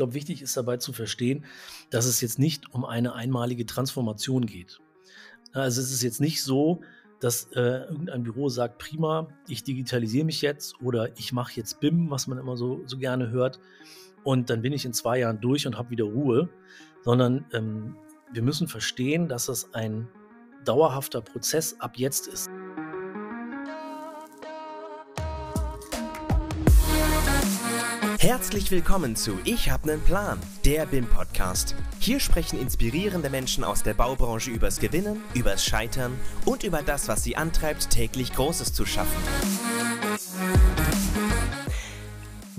glaube, 0.00 0.14
wichtig 0.14 0.42
ist 0.42 0.56
dabei 0.56 0.78
zu 0.78 0.92
verstehen, 0.92 1.44
dass 1.90 2.06
es 2.06 2.20
jetzt 2.20 2.38
nicht 2.38 2.72
um 2.74 2.84
eine 2.84 3.14
einmalige 3.14 3.66
Transformation 3.66 4.46
geht. 4.46 4.80
Also 5.52 5.80
es 5.80 5.92
ist 5.92 6.02
jetzt 6.02 6.20
nicht 6.20 6.42
so, 6.42 6.80
dass 7.20 7.48
äh, 7.54 7.84
irgendein 7.84 8.22
Büro 8.22 8.48
sagt, 8.48 8.78
prima, 8.78 9.28
ich 9.46 9.62
digitalisiere 9.62 10.24
mich 10.24 10.40
jetzt 10.40 10.80
oder 10.80 11.16
ich 11.18 11.32
mache 11.32 11.52
jetzt 11.56 11.80
BIM, 11.80 12.10
was 12.10 12.26
man 12.26 12.38
immer 12.38 12.56
so, 12.56 12.80
so 12.86 12.96
gerne 12.96 13.30
hört, 13.30 13.60
und 14.22 14.50
dann 14.50 14.62
bin 14.62 14.72
ich 14.72 14.84
in 14.84 14.92
zwei 14.92 15.18
Jahren 15.18 15.40
durch 15.40 15.66
und 15.66 15.78
habe 15.78 15.90
wieder 15.90 16.04
Ruhe, 16.04 16.48
sondern 17.04 17.44
ähm, 17.52 17.96
wir 18.32 18.42
müssen 18.42 18.68
verstehen, 18.68 19.28
dass 19.28 19.46
das 19.46 19.72
ein 19.74 20.08
dauerhafter 20.64 21.20
Prozess 21.20 21.76
ab 21.80 21.96
jetzt 21.96 22.26
ist. 22.26 22.50
Herzlich 28.30 28.70
willkommen 28.70 29.16
zu 29.16 29.40
Ich 29.42 29.72
hab 29.72 29.84
nen 29.84 30.00
Plan, 30.02 30.38
der 30.64 30.86
BIM 30.86 31.04
Podcast. 31.04 31.74
Hier 31.98 32.20
sprechen 32.20 32.60
inspirierende 32.60 33.28
Menschen 33.28 33.64
aus 33.64 33.82
der 33.82 33.94
Baubranche 33.94 34.52
übers 34.52 34.78
Gewinnen, 34.78 35.20
übers 35.34 35.64
Scheitern 35.64 36.16
und 36.44 36.62
über 36.62 36.80
das, 36.82 37.08
was 37.08 37.24
sie 37.24 37.34
antreibt, 37.34 37.90
täglich 37.90 38.32
Großes 38.32 38.72
zu 38.72 38.86
schaffen. 38.86 39.20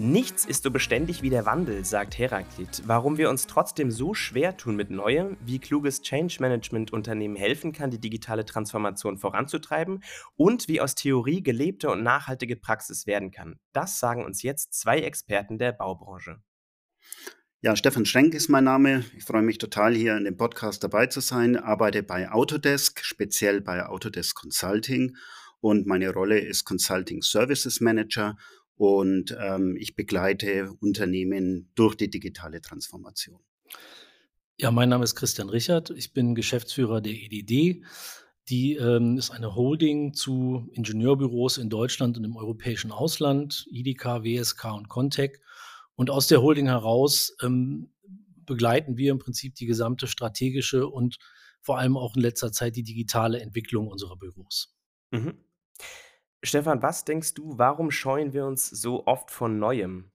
Nichts 0.01 0.45
ist 0.45 0.63
so 0.63 0.71
beständig 0.71 1.21
wie 1.21 1.29
der 1.29 1.45
Wandel, 1.45 1.85
sagt 1.85 2.17
Heraklit. 2.17 2.81
Warum 2.87 3.19
wir 3.19 3.29
uns 3.29 3.45
trotzdem 3.45 3.91
so 3.91 4.15
schwer 4.15 4.57
tun 4.57 4.75
mit 4.75 4.89
Neuem, 4.89 5.37
wie 5.45 5.59
kluges 5.59 6.01
Change 6.01 6.37
Management 6.39 6.91
Unternehmen 6.91 7.35
helfen 7.35 7.71
kann, 7.71 7.91
die 7.91 7.99
digitale 7.99 8.43
Transformation 8.43 9.19
voranzutreiben 9.19 10.03
und 10.35 10.67
wie 10.67 10.81
aus 10.81 10.95
Theorie 10.95 11.43
gelebte 11.43 11.91
und 11.91 12.01
nachhaltige 12.01 12.55
Praxis 12.55 13.05
werden 13.05 13.29
kann. 13.29 13.59
Das 13.73 13.99
sagen 13.99 14.25
uns 14.25 14.41
jetzt 14.41 14.73
zwei 14.73 15.01
Experten 15.01 15.59
der 15.59 15.71
Baubranche. 15.71 16.41
Ja, 17.61 17.75
Stefan 17.75 18.07
Schrenk 18.07 18.33
ist 18.33 18.49
mein 18.49 18.63
Name. 18.63 19.05
Ich 19.15 19.25
freue 19.25 19.43
mich 19.43 19.59
total, 19.59 19.93
hier 19.93 20.17
in 20.17 20.23
dem 20.23 20.35
Podcast 20.35 20.83
dabei 20.83 21.05
zu 21.05 21.19
sein. 21.19 21.57
Arbeite 21.57 22.01
bei 22.01 22.31
Autodesk, 22.31 23.05
speziell 23.05 23.61
bei 23.61 23.85
Autodesk 23.85 24.35
Consulting. 24.35 25.15
Und 25.59 25.85
meine 25.85 26.11
Rolle 26.11 26.39
ist 26.39 26.65
Consulting 26.65 27.21
Services 27.21 27.81
Manager 27.81 28.35
und 28.81 29.37
ähm, 29.39 29.77
ich 29.77 29.95
begleite 29.95 30.73
Unternehmen 30.79 31.69
durch 31.75 31.93
die 31.93 32.09
digitale 32.09 32.61
Transformation. 32.61 33.39
Ja, 34.57 34.71
mein 34.71 34.89
Name 34.89 35.03
ist 35.03 35.13
Christian 35.13 35.49
Richard. 35.49 35.91
Ich 35.91 36.13
bin 36.13 36.33
Geschäftsführer 36.33 36.99
der 36.99 37.13
EDD. 37.13 37.83
Die 38.49 38.73
ähm, 38.73 39.17
ist 39.19 39.29
eine 39.29 39.53
Holding 39.53 40.15
zu 40.15 40.67
Ingenieurbüros 40.71 41.59
in 41.59 41.69
Deutschland 41.69 42.17
und 42.17 42.23
im 42.23 42.35
europäischen 42.35 42.91
Ausland, 42.91 43.67
IDK, 43.69 44.23
WSK 44.23 44.73
und 44.73 44.89
Contec. 44.89 45.41
Und 45.93 46.09
aus 46.09 46.25
der 46.25 46.41
Holding 46.41 46.65
heraus 46.65 47.35
ähm, 47.43 47.91
begleiten 48.47 48.97
wir 48.97 49.11
im 49.11 49.19
Prinzip 49.19 49.53
die 49.53 49.67
gesamte 49.67 50.07
strategische 50.07 50.87
und 50.87 51.19
vor 51.61 51.77
allem 51.77 51.97
auch 51.97 52.15
in 52.15 52.23
letzter 52.23 52.51
Zeit 52.51 52.75
die 52.75 52.83
digitale 52.83 53.41
Entwicklung 53.41 53.87
unserer 53.87 54.17
Büros. 54.17 54.75
Mhm. 55.11 55.37
Stefan, 56.43 56.81
was 56.81 57.05
denkst 57.05 57.35
du, 57.35 57.57
warum 57.57 57.91
scheuen 57.91 58.33
wir 58.33 58.45
uns 58.45 58.67
so 58.67 59.05
oft 59.05 59.29
von 59.29 59.59
Neuem? 59.59 60.11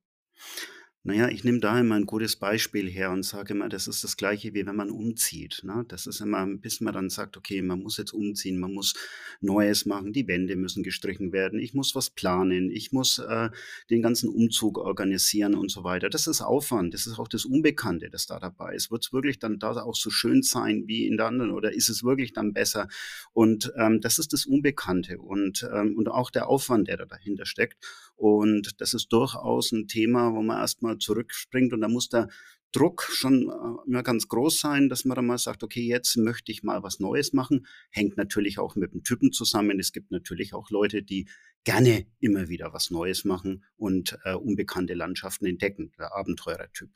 Naja, 1.07 1.29
ich 1.29 1.45
nehme 1.45 1.61
da 1.61 1.79
immer 1.79 1.95
ein 1.95 2.05
gutes 2.05 2.35
Beispiel 2.35 2.91
her 2.91 3.13
und 3.13 3.23
sage 3.23 3.55
immer, 3.55 3.69
das 3.69 3.87
ist 3.87 4.03
das 4.03 4.17
Gleiche, 4.17 4.55
wie 4.55 4.67
wenn 4.67 4.75
man 4.75 4.91
umzieht. 4.91 5.61
Ne? 5.63 5.85
Das 5.87 6.09
ist 6.09 6.21
immer, 6.21 6.45
bis 6.49 6.81
man 6.81 6.93
dann 6.93 7.11
sagt, 7.11 7.37
okay, 7.37 7.63
man 7.63 7.81
muss 7.81 7.97
jetzt 7.97 8.13
umziehen, 8.13 8.59
man 8.59 8.73
muss 8.73 8.95
Neues 9.41 9.87
machen, 9.87 10.13
die 10.13 10.27
Wände 10.27 10.57
müssen 10.57 10.83
gestrichen 10.83 11.31
werden, 11.31 11.61
ich 11.61 11.75
muss 11.75 11.95
was 11.95 12.11
planen, 12.11 12.73
ich 12.73 12.91
muss 12.91 13.21
äh, 13.21 13.51
den 13.89 14.03
ganzen 14.03 14.29
Umzug 14.29 14.79
organisieren 14.79 15.55
und 15.55 15.71
so 15.71 15.85
weiter. 15.85 16.11
Das 16.11 16.27
ist 16.27 16.43
Aufwand, 16.43 16.93
das 16.93 17.07
ist 17.07 17.21
auch 17.21 17.29
das 17.29 17.45
Unbekannte, 17.45 18.11
das 18.11 18.27
da 18.27 18.41
dabei 18.41 18.75
ist. 18.75 18.91
Wird 18.91 19.05
es 19.05 19.13
wirklich 19.13 19.39
dann 19.39 19.61
da 19.61 19.81
auch 19.81 19.95
so 19.95 20.11
schön 20.11 20.43
sein 20.43 20.89
wie 20.89 21.07
in 21.07 21.19
der 21.19 21.27
anderen 21.27 21.53
oder 21.53 21.73
ist 21.73 21.89
es 21.89 22.03
wirklich 22.03 22.33
dann 22.33 22.53
besser? 22.53 22.89
Und 23.33 23.73
ähm, 23.77 24.01
das 24.01 24.19
ist 24.19 24.33
das 24.33 24.45
Unbekannte 24.45 25.19
und, 25.19 25.65
ähm, 25.73 25.97
und 25.97 26.09
auch 26.09 26.33
der 26.33 26.49
Aufwand, 26.49 26.89
der 26.89 26.97
da 26.97 27.05
dahinter 27.05 27.47
steckt. 27.47 27.77
Und 28.17 28.81
das 28.81 28.95
ist 28.95 29.13
durchaus 29.13 29.73
ein 29.73 29.89
Thema, 29.89 30.33
wo 30.35 30.43
man 30.43 30.59
erstmal 30.59 30.99
zurückspringt 30.99 31.73
und 31.73 31.83
da 31.83 31.89
muss 31.89 32.09
der 32.09 32.29
Druck 32.73 33.09
schon 33.11 33.49
äh, 33.49 33.89
immer 33.89 34.03
ganz 34.03 34.29
groß 34.29 34.61
sein, 34.61 34.89
dass 34.89 35.05
man 35.05 35.17
dann 35.17 35.27
mal 35.27 35.39
sagt, 35.39 35.63
okay, 35.63 35.81
jetzt 35.81 36.17
möchte 36.17 36.53
ich 36.53 36.63
mal 36.63 36.83
was 36.83 37.01
Neues 37.01 37.33
machen. 37.33 37.67
Hängt 37.91 38.17
natürlich 38.17 38.59
auch 38.59 38.77
mit 38.77 38.93
dem 38.93 39.03
Typen 39.03 39.33
zusammen. 39.33 39.81
Es 39.81 39.93
gibt 39.93 40.11
natürlich 40.11 40.53
auch 40.53 40.69
Leute, 40.71 41.03
die 41.03 41.29
gerne 41.65 42.07
immer 42.21 42.49
wieder 42.49 42.75
was 42.75 42.91
Neues 42.91 43.25
machen 43.25 43.65
und 43.77 44.19
äh, 44.25 44.35
unbekannte 44.35 44.95
Landschaften 44.95 45.47
entdecken, 45.47 45.93
der 45.99 46.15
Abenteurertyp. 46.15 46.91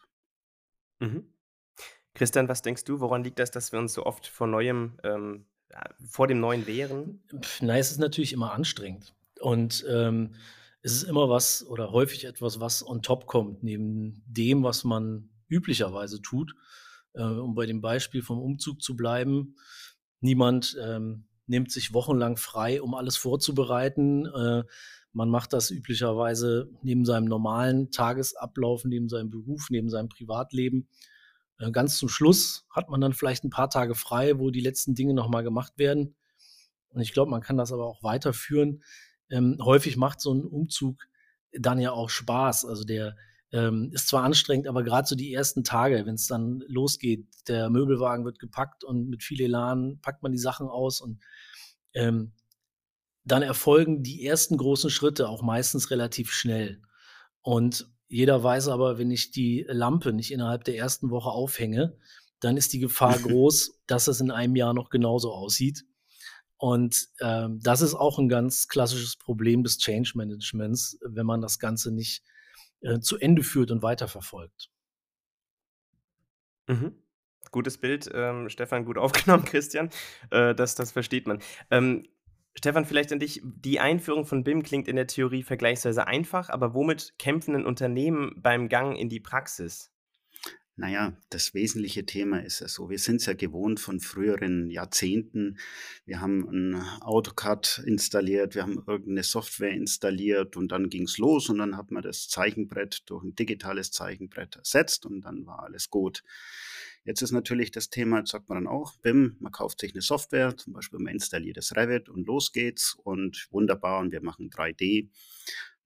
Mhm. 1.00 1.32
Christian, 2.14 2.48
was 2.48 2.60
denkst 2.60 2.84
du, 2.84 3.00
woran 3.00 3.24
liegt 3.24 3.38
das, 3.38 3.50
dass 3.50 3.72
wir 3.72 3.78
uns 3.78 3.94
so 3.94 4.04
oft 4.04 4.26
vor 4.26 4.46
Neuem, 4.46 4.98
ähm, 5.02 5.46
vor 6.04 6.26
dem 6.26 6.40
Neuen 6.40 6.66
wehren? 6.66 7.22
Na, 7.60 7.78
es 7.78 7.90
ist 7.90 7.98
natürlich 7.98 8.32
immer 8.32 8.52
anstrengend. 8.52 9.14
Und 9.40 9.86
ähm, 9.88 10.34
es 10.82 10.92
ist 10.92 11.02
immer 11.02 11.28
was 11.28 11.66
oder 11.66 11.92
häufig 11.92 12.24
etwas, 12.24 12.60
was 12.60 12.86
on 12.86 13.02
top 13.02 13.26
kommt, 13.26 13.62
neben 13.62 14.22
dem, 14.26 14.62
was 14.62 14.84
man 14.84 15.28
üblicherweise 15.48 16.22
tut. 16.22 16.54
Äh, 17.12 17.22
um 17.22 17.54
bei 17.54 17.66
dem 17.66 17.80
Beispiel 17.80 18.22
vom 18.22 18.40
Umzug 18.40 18.82
zu 18.82 18.96
bleiben, 18.96 19.56
niemand 20.20 20.76
ähm, 20.80 21.26
nimmt 21.46 21.70
sich 21.70 21.92
wochenlang 21.92 22.36
frei, 22.36 22.80
um 22.80 22.94
alles 22.94 23.16
vorzubereiten. 23.16 24.26
Äh, 24.26 24.64
man 25.12 25.28
macht 25.28 25.52
das 25.52 25.70
üblicherweise 25.70 26.70
neben 26.82 27.04
seinem 27.04 27.24
normalen 27.24 27.90
Tagesablauf, 27.90 28.84
neben 28.84 29.08
seinem 29.08 29.30
Beruf, 29.30 29.66
neben 29.70 29.90
seinem 29.90 30.08
Privatleben. 30.08 30.88
Äh, 31.58 31.72
ganz 31.72 31.98
zum 31.98 32.08
Schluss 32.08 32.66
hat 32.70 32.88
man 32.88 33.00
dann 33.00 33.12
vielleicht 33.12 33.44
ein 33.44 33.50
paar 33.50 33.70
Tage 33.70 33.94
frei, 33.94 34.38
wo 34.38 34.50
die 34.50 34.60
letzten 34.60 34.94
Dinge 34.94 35.12
nochmal 35.12 35.42
gemacht 35.42 35.74
werden. 35.76 36.14
Und 36.90 37.02
ich 37.02 37.12
glaube, 37.12 37.30
man 37.30 37.42
kann 37.42 37.56
das 37.56 37.72
aber 37.72 37.86
auch 37.86 38.02
weiterführen, 38.02 38.82
ähm, 39.30 39.58
häufig 39.60 39.96
macht 39.96 40.20
so 40.20 40.32
ein 40.32 40.44
Umzug 40.44 41.06
dann 41.52 41.80
ja 41.80 41.92
auch 41.92 42.10
Spaß. 42.10 42.64
Also 42.64 42.84
der 42.84 43.16
ähm, 43.52 43.90
ist 43.92 44.08
zwar 44.08 44.22
anstrengend, 44.22 44.68
aber 44.68 44.82
gerade 44.84 45.08
so 45.08 45.16
die 45.16 45.32
ersten 45.32 45.64
Tage, 45.64 46.06
wenn 46.06 46.14
es 46.14 46.26
dann 46.26 46.62
losgeht, 46.68 47.26
der 47.48 47.70
Möbelwagen 47.70 48.24
wird 48.24 48.38
gepackt 48.38 48.84
und 48.84 49.08
mit 49.08 49.22
viel 49.22 49.40
Elan 49.40 49.98
packt 50.02 50.22
man 50.22 50.32
die 50.32 50.38
Sachen 50.38 50.68
aus 50.68 51.00
und 51.00 51.20
ähm, 51.94 52.32
dann 53.24 53.42
erfolgen 53.42 54.02
die 54.02 54.24
ersten 54.24 54.56
großen 54.56 54.90
Schritte 54.90 55.28
auch 55.28 55.42
meistens 55.42 55.90
relativ 55.90 56.32
schnell. 56.32 56.80
Und 57.42 57.90
jeder 58.08 58.42
weiß 58.42 58.68
aber, 58.68 58.98
wenn 58.98 59.10
ich 59.10 59.30
die 59.30 59.64
Lampe 59.68 60.12
nicht 60.12 60.32
innerhalb 60.32 60.64
der 60.64 60.76
ersten 60.76 61.10
Woche 61.10 61.30
aufhänge, 61.30 61.96
dann 62.40 62.56
ist 62.56 62.72
die 62.72 62.78
Gefahr 62.78 63.18
groß, 63.22 63.80
dass 63.86 64.08
es 64.08 64.20
in 64.20 64.30
einem 64.30 64.56
Jahr 64.56 64.74
noch 64.74 64.90
genauso 64.90 65.32
aussieht. 65.32 65.84
Und 66.60 67.08
ähm, 67.22 67.58
das 67.62 67.80
ist 67.80 67.94
auch 67.94 68.18
ein 68.18 68.28
ganz 68.28 68.68
klassisches 68.68 69.16
Problem 69.16 69.64
des 69.64 69.78
Change 69.78 70.12
Managements, 70.14 70.98
wenn 71.00 71.24
man 71.24 71.40
das 71.40 71.58
Ganze 71.58 71.90
nicht 71.90 72.22
äh, 72.82 73.00
zu 73.00 73.16
Ende 73.16 73.42
führt 73.42 73.70
und 73.70 73.82
weiterverfolgt. 73.82 74.68
Mhm. 76.66 76.92
Gutes 77.50 77.78
Bild, 77.78 78.10
ähm, 78.12 78.50
Stefan, 78.50 78.84
gut 78.84 78.98
aufgenommen, 78.98 79.46
Christian. 79.46 79.88
Äh, 80.30 80.54
das, 80.54 80.74
das 80.74 80.92
versteht 80.92 81.26
man. 81.26 81.38
Ähm, 81.70 82.06
Stefan, 82.54 82.84
vielleicht 82.84 83.10
an 83.10 83.20
dich. 83.20 83.40
Die 83.42 83.80
Einführung 83.80 84.26
von 84.26 84.44
BIM 84.44 84.62
klingt 84.62 84.86
in 84.86 84.96
der 84.96 85.06
Theorie 85.06 85.42
vergleichsweise 85.42 86.06
einfach, 86.06 86.50
aber 86.50 86.74
womit 86.74 87.18
kämpfen 87.18 87.54
ein 87.56 87.64
Unternehmen 87.64 88.34
beim 88.36 88.68
Gang 88.68 88.98
in 88.98 89.08
die 89.08 89.20
Praxis? 89.20 89.90
Naja, 90.80 91.12
das 91.28 91.52
wesentliche 91.52 92.06
Thema 92.06 92.42
ist 92.42 92.60
ja 92.60 92.68
so. 92.68 92.88
Wir 92.88 92.98
sind 92.98 93.16
es 93.16 93.26
ja 93.26 93.34
gewohnt 93.34 93.80
von 93.80 94.00
früheren 94.00 94.70
Jahrzehnten. 94.70 95.58
Wir 96.06 96.22
haben 96.22 96.48
ein 96.48 96.74
AutoCAD 97.02 97.82
installiert, 97.84 98.54
wir 98.54 98.62
haben 98.62 98.82
irgendeine 98.86 99.22
Software 99.22 99.72
installiert 99.72 100.56
und 100.56 100.72
dann 100.72 100.88
ging 100.88 101.02
es 101.02 101.18
los 101.18 101.50
und 101.50 101.58
dann 101.58 101.76
hat 101.76 101.90
man 101.90 102.02
das 102.02 102.28
Zeichenbrett 102.28 103.02
durch 103.10 103.22
ein 103.22 103.34
digitales 103.34 103.90
Zeichenbrett 103.90 104.56
ersetzt 104.56 105.04
und 105.04 105.20
dann 105.20 105.44
war 105.44 105.64
alles 105.64 105.90
gut. 105.90 106.22
Jetzt 107.04 107.20
ist 107.20 107.32
natürlich 107.32 107.70
das 107.70 107.90
Thema, 107.90 108.20
jetzt 108.20 108.30
sagt 108.30 108.48
man 108.48 108.56
dann 108.64 108.66
auch, 108.66 108.96
BIM, 108.96 109.36
man 109.38 109.52
kauft 109.52 109.80
sich 109.80 109.92
eine 109.92 110.00
Software, 110.00 110.56
zum 110.56 110.72
Beispiel 110.72 110.98
man 110.98 111.12
installiert 111.12 111.58
das 111.58 111.76
Revit 111.76 112.08
und 112.08 112.26
los 112.26 112.52
geht's 112.52 112.94
und 112.94 113.48
wunderbar 113.50 114.00
und 114.00 114.12
wir 114.12 114.22
machen 114.22 114.48
3D. 114.48 115.10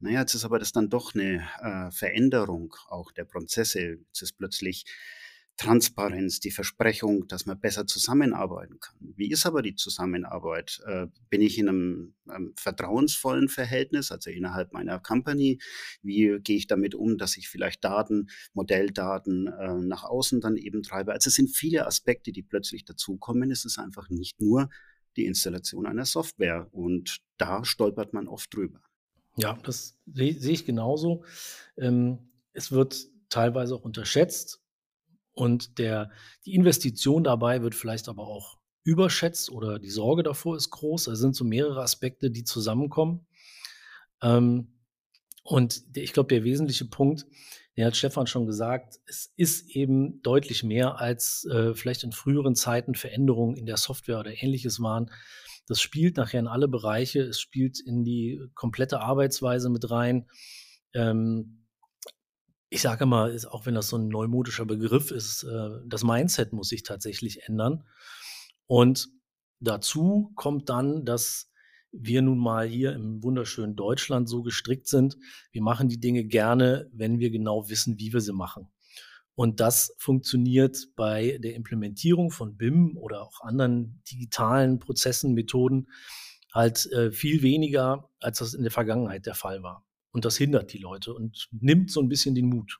Naja, 0.05 0.21
jetzt 0.21 0.35
ist 0.35 0.45
aber 0.45 0.59
das 0.59 0.71
dann 0.71 0.91
doch 0.91 1.15
eine 1.15 1.49
äh, 1.63 1.91
Veränderung 1.91 2.77
auch 2.89 3.11
der 3.11 3.25
Prozesse. 3.25 4.01
Jetzt 4.07 4.21
ist 4.21 4.37
plötzlich 4.37 4.85
Transparenz, 5.57 6.41
die 6.41 6.51
Versprechung, 6.51 7.27
dass 7.27 7.47
man 7.47 7.59
besser 7.59 7.87
zusammenarbeiten 7.87 8.79
kann. 8.81 8.97
Wie 9.17 9.31
ist 9.31 9.47
aber 9.47 9.63
die 9.63 9.77
Zusammenarbeit? 9.77 10.83
Äh, 10.87 11.07
bin 11.31 11.41
ich 11.41 11.59
in 11.59 11.71
einem, 11.71 12.15
einem, 12.29 12.53
vertrauensvollen 12.55 13.49
Verhältnis, 13.49 14.13
also 14.13 14.29
innerhalb 14.29 14.75
meiner 14.75 14.99
Company? 15.01 15.59
Wie 16.03 16.39
gehe 16.39 16.59
ich 16.59 16.67
damit 16.67 16.95
um, 16.95 17.17
dass 17.17 17.39
ich 17.39 17.49
vielleicht 17.49 17.83
Daten, 17.83 18.29
Modelldaten 18.53 19.47
äh, 19.47 19.75
nach 19.77 20.05
außen 20.05 20.43
dann 20.43 20.59
eben 20.59 20.83
treibe? 20.83 21.15
Also 21.15 21.29
es 21.29 21.35
sind 21.35 21.49
viele 21.49 21.87
Aspekte, 21.87 22.31
die 22.31 22.43
plötzlich 22.43 22.85
dazukommen. 22.85 23.51
Es 23.51 23.65
ist 23.65 23.79
einfach 23.79 24.11
nicht 24.11 24.39
nur 24.39 24.69
die 25.17 25.25
Installation 25.25 25.87
einer 25.87 26.05
Software 26.05 26.69
und 26.73 27.21
da 27.39 27.65
stolpert 27.65 28.13
man 28.13 28.29
oft 28.29 28.53
drüber. 28.55 28.83
Ja, 29.37 29.59
das 29.63 29.99
sehe 30.07 30.39
seh 30.39 30.53
ich 30.53 30.65
genauso. 30.65 31.25
Ähm, 31.77 32.19
es 32.53 32.71
wird 32.71 32.97
teilweise 33.29 33.75
auch 33.75 33.85
unterschätzt 33.85 34.63
und 35.33 35.79
der, 35.79 36.11
die 36.47 36.55
Investition 36.55 37.25
dabei 37.25 37.63
wird 37.63 37.75
vielleicht 37.75 38.09
aber 38.09 38.27
auch 38.27 38.59
überschätzt 38.85 39.51
oder 39.51 39.79
die 39.79 39.91
Sorge 39.91 40.23
davor 40.23 40.57
ist 40.57 40.71
groß. 40.71 41.05
Da 41.05 41.17
sind 41.17 41.35
so 41.35 41.45
mehrere 41.45 41.83
Aspekte, 41.83 42.31
die 42.31 42.45
zusammenkommen. 42.45 43.27
Ähm, 44.23 44.75
und 45.43 45.83
ich 45.97 46.13
glaube, 46.13 46.29
der 46.29 46.45
wesentliche 46.45 46.85
Punkt, 46.87 47.27
den 47.77 47.85
hat 47.85 47.97
Stefan 47.97 48.27
schon 48.27 48.47
gesagt, 48.47 49.01
es 49.07 49.33
ist 49.37 49.69
eben 49.71 50.23
deutlich 50.23 50.63
mehr 50.63 51.01
als 51.01 51.45
äh, 51.47 51.75
vielleicht 51.75 52.05
in 52.05 52.13
früheren 52.13 52.55
Zeiten 52.55 52.95
Veränderungen 52.95 53.57
in 53.57 53.67
der 53.67 53.77
Software 53.77 54.21
oder 54.21 54.43
ähnliches 54.43 54.81
waren. 54.81 55.11
Das 55.67 55.81
spielt 55.81 56.17
nachher 56.17 56.41
in 56.41 56.47
alle 56.47 56.69
Bereiche, 56.69 57.23
es 57.23 57.41
spielt 57.41 57.81
in 57.81 58.05
die 58.05 58.41
komplette 58.55 59.01
Arbeitsweise 59.01 59.71
mit 59.71 59.91
rein. 59.91 60.29
Ähm, 60.93 61.67
ich 62.69 62.83
sage 62.83 63.07
mal, 63.07 63.37
auch 63.51 63.67
wenn 63.67 63.75
das 63.75 63.89
so 63.89 63.97
ein 63.97 64.09
neumodischer 64.09 64.67
Begriff 64.67 65.11
ist, 65.11 65.45
äh, 65.45 65.71
das 65.87 66.03
Mindset 66.03 66.53
muss 66.53 66.69
sich 66.69 66.83
tatsächlich 66.83 67.45
ändern. 67.49 67.85
Und 68.67 69.09
dazu 69.61 70.33
kommt 70.35 70.69
dann, 70.69 71.05
dass 71.05 71.51
wir 71.93 72.23
nun 72.23 72.39
mal 72.39 72.67
hier 72.67 72.93
im 72.93 73.23
wunderschönen 73.23 73.77
Deutschland 73.77 74.29
so 74.29 74.43
gestrickt 74.43 74.89
sind. 74.89 75.17
Wir 75.53 75.63
machen 75.63 75.89
die 75.89 76.01
Dinge 76.01 76.25
gerne, 76.25 76.91
wenn 76.93 77.21
wir 77.21 77.31
genau 77.31 77.69
wissen, 77.69 77.99
wie 77.99 78.13
wir 78.13 78.21
sie 78.21 78.33
machen. 78.33 78.69
Und 79.35 79.61
das 79.61 79.95
funktioniert 79.99 80.89
bei 80.95 81.39
der 81.43 81.55
Implementierung 81.55 82.31
von 82.31 82.57
BIM 82.57 82.97
oder 82.97 83.23
auch 83.23 83.41
anderen 83.41 84.01
digitalen 84.11 84.79
Prozessen, 84.79 85.35
Methoden 85.35 85.89
halt 86.53 86.87
äh, 86.93 87.11
viel 87.11 87.43
weniger, 87.43 88.11
als 88.21 88.39
das 88.39 88.55
in 88.55 88.63
der 88.63 88.71
Vergangenheit 88.71 89.27
der 89.27 89.35
Fall 89.35 89.63
war. 89.63 89.85
Und 90.13 90.25
das 90.25 90.37
hindert 90.37 90.73
die 90.73 90.79
Leute 90.79 91.13
und 91.13 91.49
nimmt 91.51 91.91
so 91.91 92.01
ein 92.01 92.09
bisschen 92.09 92.37
den 92.37 92.49
Mut. 92.49 92.79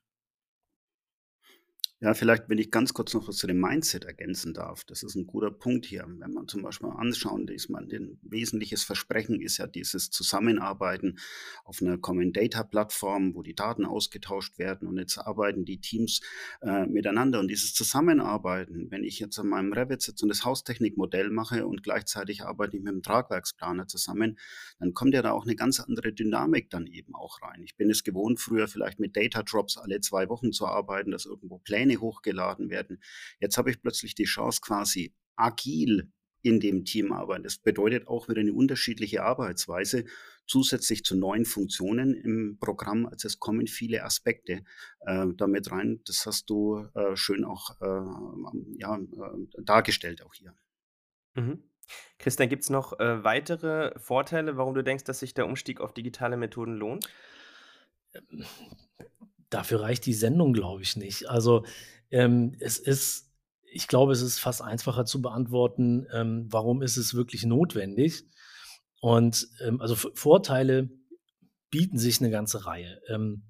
Ja, 2.05 2.13
vielleicht, 2.13 2.51
wenn 2.51 2.59
ich 2.59 2.71
ganz 2.71 2.93
kurz 2.93 3.15
noch 3.15 3.29
was 3.29 3.39
zu 3.39 3.47
dem 3.47 3.59
Mindset 3.59 4.05
ergänzen 4.05 4.53
darf. 4.53 4.85
Das 4.85 5.03
ist 5.03 5.15
ein 5.15 5.27
guter 5.27 5.51
Punkt 5.51 5.87
hier. 5.87 6.05
Wenn 6.07 6.35
man 6.35 6.47
zum 6.49 6.61
Beispiel 6.61 6.91
anschauen, 6.91 7.49
ist 7.49 7.71
man, 7.71 7.91
ein 7.91 8.19
wesentliches 8.21 8.85
Versprechen 8.85 9.41
ist 9.41 9.57
ja 9.57 9.67
dieses 9.67 10.11
Zusammenarbeiten 10.11 11.19
auf 11.65 11.81
einer 11.81 11.97
Common 11.97 12.35
Data 12.35 12.63
Plattform, 12.63 13.35
wo 13.35 13.43
die 13.43 13.55
Daten 13.55 13.87
ausgetauscht 13.87 14.59
werden 14.59 14.87
und 14.87 14.99
jetzt 14.99 15.17
arbeiten 15.17 15.65
die 15.65 15.81
Teams 15.81 16.21
äh, 16.61 16.85
miteinander. 16.85 17.41
Und 17.41 17.49
dieses 17.49 17.73
Zusammenarbeiten, 17.73 18.91
wenn 18.91 19.03
ich 19.03 19.19
jetzt 19.19 19.39
an 19.39 19.49
meinem 19.49 19.73
Revit 19.73 20.03
sitze 20.03 20.27
und 20.27 20.29
das 20.29 20.45
Haustechnikmodell 20.45 21.31
mache 21.31 21.67
und 21.67 21.83
gleichzeitig 21.83 22.43
arbeite 22.43 22.77
ich 22.77 22.83
mit 22.83 22.93
dem 22.93 23.03
Tragwerksplaner 23.03 23.87
zusammen, 23.87 24.39
dann 24.79 24.93
kommt 24.93 25.15
ja 25.15 25.23
da 25.23 25.31
auch 25.31 25.45
eine 25.45 25.57
ganz 25.57 25.81
andere 25.81 26.13
Dynamik 26.13 26.69
dann 26.69 26.87
eben 26.87 27.15
auch 27.15 27.41
rein. 27.41 27.63
Ich 27.63 27.77
bin 27.77 27.89
es 27.89 28.05
gewohnt, 28.05 28.41
früher 28.41 28.69
vielleicht 28.69 29.01
mit 29.01 29.17
Data 29.17 29.43
Drops 29.43 29.79
alle 29.79 30.03
zwei 30.03 30.29
Wochen 30.29 30.53
zu 30.53 30.67
arbeiten, 30.67 31.11
dass 31.11 31.25
irgendwo 31.25 31.57
Pläne 31.57 31.94
Pläne 31.95 32.01
hochgeladen 32.01 32.71
werden. 32.71 33.03
Jetzt 33.41 33.57
habe 33.57 33.71
ich 33.71 33.81
plötzlich 33.81 34.15
die 34.15 34.25
Chance, 34.25 34.61
quasi 34.63 35.15
agil 35.37 36.11
in 36.43 36.61
dem 36.61 36.85
Team 36.85 37.13
arbeiten. 37.13 37.43
Das 37.43 37.57
bedeutet 37.57 38.07
auch 38.07 38.29
wieder 38.29 38.41
eine 38.41 38.53
unterschiedliche 38.53 39.23
Arbeitsweise 39.23 40.05
zusätzlich 40.47 41.03
zu 41.03 41.17
neuen 41.17 41.47
Funktionen 41.47 42.15
im 42.15 42.59
Programm. 42.61 43.07
Also 43.07 43.29
es 43.29 43.41
kommen 43.41 43.67
viele 43.67 44.05
Aspekte 44.05 44.63
äh, 45.01 45.27
damit 45.37 45.71
rein. 45.71 46.01
Das 46.05 46.27
hast 46.27 46.51
du 46.51 46.87
äh, 46.95 47.17
schön 47.17 47.45
auch 47.45 47.81
äh, 47.81 48.79
ja, 48.79 48.99
äh, 48.99 49.63
dargestellt 49.63 50.23
auch 50.23 50.35
hier. 50.35 50.55
Mhm. 51.35 51.63
Christian, 52.19 52.49
gibt 52.49 52.63
es 52.63 52.71
noch 52.71 52.99
äh, 52.99 53.25
weitere 53.25 53.99
Vorteile, 53.99 54.57
warum 54.59 54.75
du 54.75 54.83
denkst, 54.83 55.05
dass 55.05 55.21
sich 55.21 55.33
der 55.33 55.47
Umstieg 55.47 55.81
auf 55.81 55.95
digitale 55.95 56.37
Methoden 56.37 56.75
lohnt? 56.75 57.09
Dafür 59.51 59.83
reicht 59.83 60.07
die 60.07 60.15
Sendung, 60.15 60.53
glaube 60.53 60.83
ich, 60.83 60.97
nicht. 60.97 61.29
Also 61.29 61.65
ähm, 62.11 62.57
es 62.61 62.79
ist, 62.79 63.31
ich 63.63 63.89
glaube, 63.89 64.13
es 64.13 64.23
ist 64.23 64.39
fast 64.39 64.63
einfacher 64.63 65.05
zu 65.05 65.21
beantworten, 65.21 66.07
ähm, 66.13 66.47
warum 66.51 66.83
ist 66.83 66.97
es 66.97 67.15
wirklich 67.15 67.45
notwendig. 67.45 68.25
Und 69.01 69.49
ähm, 69.61 69.81
also 69.81 69.95
Vorteile 69.95 70.91
bieten 71.71 71.99
sich 71.99 72.21
eine 72.21 72.31
ganze 72.31 72.67
Reihe. 72.67 73.01
Ähm, 73.09 73.43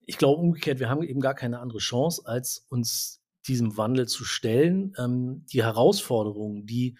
ich 0.00 0.18
glaube 0.18 0.40
umgekehrt, 0.40 0.78
wir 0.78 0.88
haben 0.88 1.02
eben 1.02 1.20
gar 1.20 1.34
keine 1.34 1.58
andere 1.58 1.78
Chance, 1.78 2.22
als 2.24 2.64
uns 2.68 3.22
diesem 3.46 3.76
Wandel 3.76 4.06
zu 4.06 4.24
stellen. 4.24 4.92
Ähm, 4.98 5.44
die 5.52 5.62
Herausforderungen, 5.62 6.66
die 6.66 6.96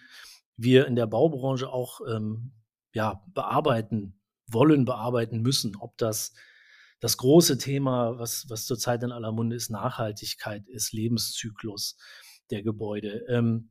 wir 0.57 0.87
in 0.87 0.95
der 0.95 1.07
Baubranche 1.07 1.69
auch 1.69 2.01
ähm, 2.09 2.51
ja, 2.93 3.23
bearbeiten 3.33 4.19
wollen, 4.47 4.85
bearbeiten 4.85 5.41
müssen, 5.41 5.75
ob 5.77 5.97
das 5.97 6.33
das 6.99 7.17
große 7.17 7.57
Thema, 7.57 8.17
was, 8.17 8.45
was 8.49 8.65
zurzeit 8.65 9.03
in 9.03 9.11
aller 9.11 9.31
Munde 9.31 9.55
ist, 9.55 9.69
Nachhaltigkeit 9.69 10.67
ist, 10.67 10.93
Lebenszyklus 10.93 11.97
der 12.49 12.63
Gebäude. 12.63 13.23
Ähm, 13.29 13.69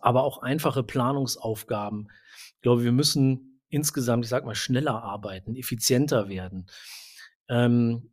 aber 0.00 0.22
auch 0.22 0.38
einfache 0.38 0.82
Planungsaufgaben. 0.82 2.08
Ich 2.56 2.62
glaube, 2.62 2.84
wir 2.84 2.92
müssen 2.92 3.60
insgesamt, 3.68 4.24
ich 4.24 4.30
sag 4.30 4.44
mal, 4.44 4.54
schneller 4.54 5.02
arbeiten, 5.02 5.54
effizienter 5.54 6.28
werden. 6.28 6.66
Ähm, 7.48 8.12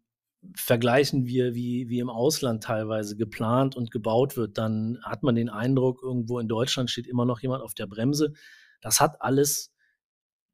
vergleichen 0.56 1.25
wir, 1.25 1.53
wie, 1.53 1.89
wie 1.89 2.00
im 2.00 2.09
Ausland 2.09 2.63
teilweise 2.63 3.15
geplant 3.15 3.75
und 3.75 3.91
gebaut 3.91 4.38
wird, 4.38 4.57
dann 4.57 5.00
hat 5.03 5.23
man 5.23 5.35
den 5.35 5.50
Eindruck, 5.50 6.01
irgendwo 6.01 6.39
in 6.39 6.47
Deutschland 6.47 6.89
steht 6.89 7.07
immer 7.07 7.25
noch 7.25 7.41
jemand 7.41 7.63
auf 7.63 7.73
der 7.73 7.88
Bremse. 7.88 8.33
Das 8.81 9.01
hat 9.01 9.21
alles 9.21 9.73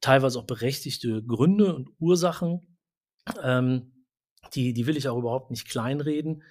teilweise 0.01 0.39
auch 0.39 0.45
berechtigte 0.45 1.23
Gründe 1.23 1.75
und 1.75 1.89
Ursachen. 1.99 2.77
Ähm, 3.41 3.94
die, 4.55 4.73
die 4.73 4.87
will 4.87 4.97
ich 4.97 5.07
auch 5.07 5.17
überhaupt 5.17 5.51
nicht 5.51 5.67
kleinreden. 5.67 6.43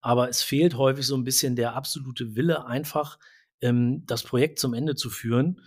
Aber 0.00 0.28
es 0.28 0.42
fehlt 0.42 0.76
häufig 0.76 1.06
so 1.06 1.16
ein 1.16 1.24
bisschen 1.24 1.56
der 1.56 1.74
absolute 1.74 2.36
Wille, 2.36 2.66
einfach 2.66 3.18
ähm, 3.60 4.04
das 4.06 4.22
Projekt 4.22 4.58
zum 4.58 4.74
Ende 4.74 4.94
zu 4.94 5.10
führen. 5.10 5.60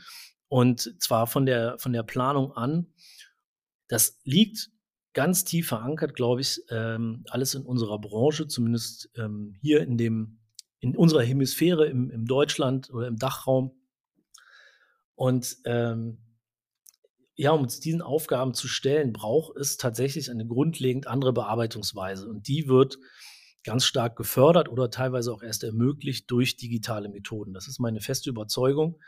Und 0.48 0.96
zwar 1.02 1.28
von 1.28 1.46
der, 1.46 1.78
von 1.80 1.94
der 1.94 2.04
Planung 2.04 2.52
an. 2.54 2.94
Das 3.88 4.20
liegt 4.24 4.70
ganz 5.14 5.44
tief 5.44 5.68
verankert, 5.68 6.16
glaube 6.16 6.42
ich, 6.42 6.62
ähm, 6.70 7.24
alles 7.30 7.54
in 7.54 7.64
unserer 7.64 8.00
Branche, 8.00 8.48
zumindest 8.48 9.10
ähm, 9.18 9.56
hier 9.62 9.82
in 9.82 9.98
dem, 9.98 10.40
in 10.80 10.96
unserer 10.96 11.24
Hemisphäre 11.24 11.88
im, 11.88 12.10
im 12.10 12.26
Deutschland 12.26 12.90
oder 12.90 13.08
im 13.08 13.18
Dachraum. 13.18 13.72
Und 15.16 15.58
ähm, 15.66 16.20
ja, 17.42 17.50
um 17.54 17.64
uns 17.64 17.80
diesen 17.80 18.04
Aufgaben 18.04 18.54
zu 18.54 18.68
stellen, 18.68 19.14
braucht 19.14 19.58
es 19.58 19.78
tatsächlich 19.78 20.30
eine 20.30 20.46
grundlegend 20.46 21.08
andere 21.08 21.34
Bearbeitungsweise. 21.34 22.30
Und 22.30 22.48
die 22.48 22.68
wird 22.68 23.00
ganz 23.64 23.84
stark 23.84 24.16
gefördert 24.16 24.70
oder 24.70 24.92
teilweise 24.92 25.34
auch 25.34 25.42
erst 25.42 25.64
ermöglicht 25.64 26.30
durch 26.30 26.56
digitale 26.56 27.10
Methoden. 27.10 27.56
Das 27.56 27.68
ist 27.68 27.80
meine 27.80 28.00
feste 28.00 28.30
Überzeugung. 28.30 29.00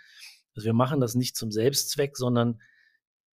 Also 0.55 0.65
wir 0.65 0.73
machen 0.73 0.99
das 0.99 1.13
nicht 1.13 1.35
zum 1.35 1.51
Selbstzweck, 1.51 2.17
sondern 2.17 2.59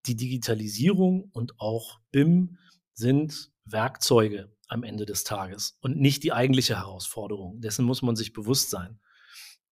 die 0.04 0.16
Digitalisierung 0.16 1.30
und 1.32 1.58
auch 1.58 1.98
BIM 2.10 2.58
sind 2.92 3.52
Werkzeuge 3.64 4.54
am 4.68 4.82
Ende 4.82 5.06
des 5.06 5.24
Tages 5.24 5.78
und 5.80 5.96
nicht 5.96 6.24
die 6.24 6.34
eigentliche 6.34 6.76
Herausforderung. 6.76 7.62
Dessen 7.62 7.86
muss 7.86 8.02
man 8.02 8.16
sich 8.16 8.34
bewusst 8.34 8.68
sein. 8.68 9.00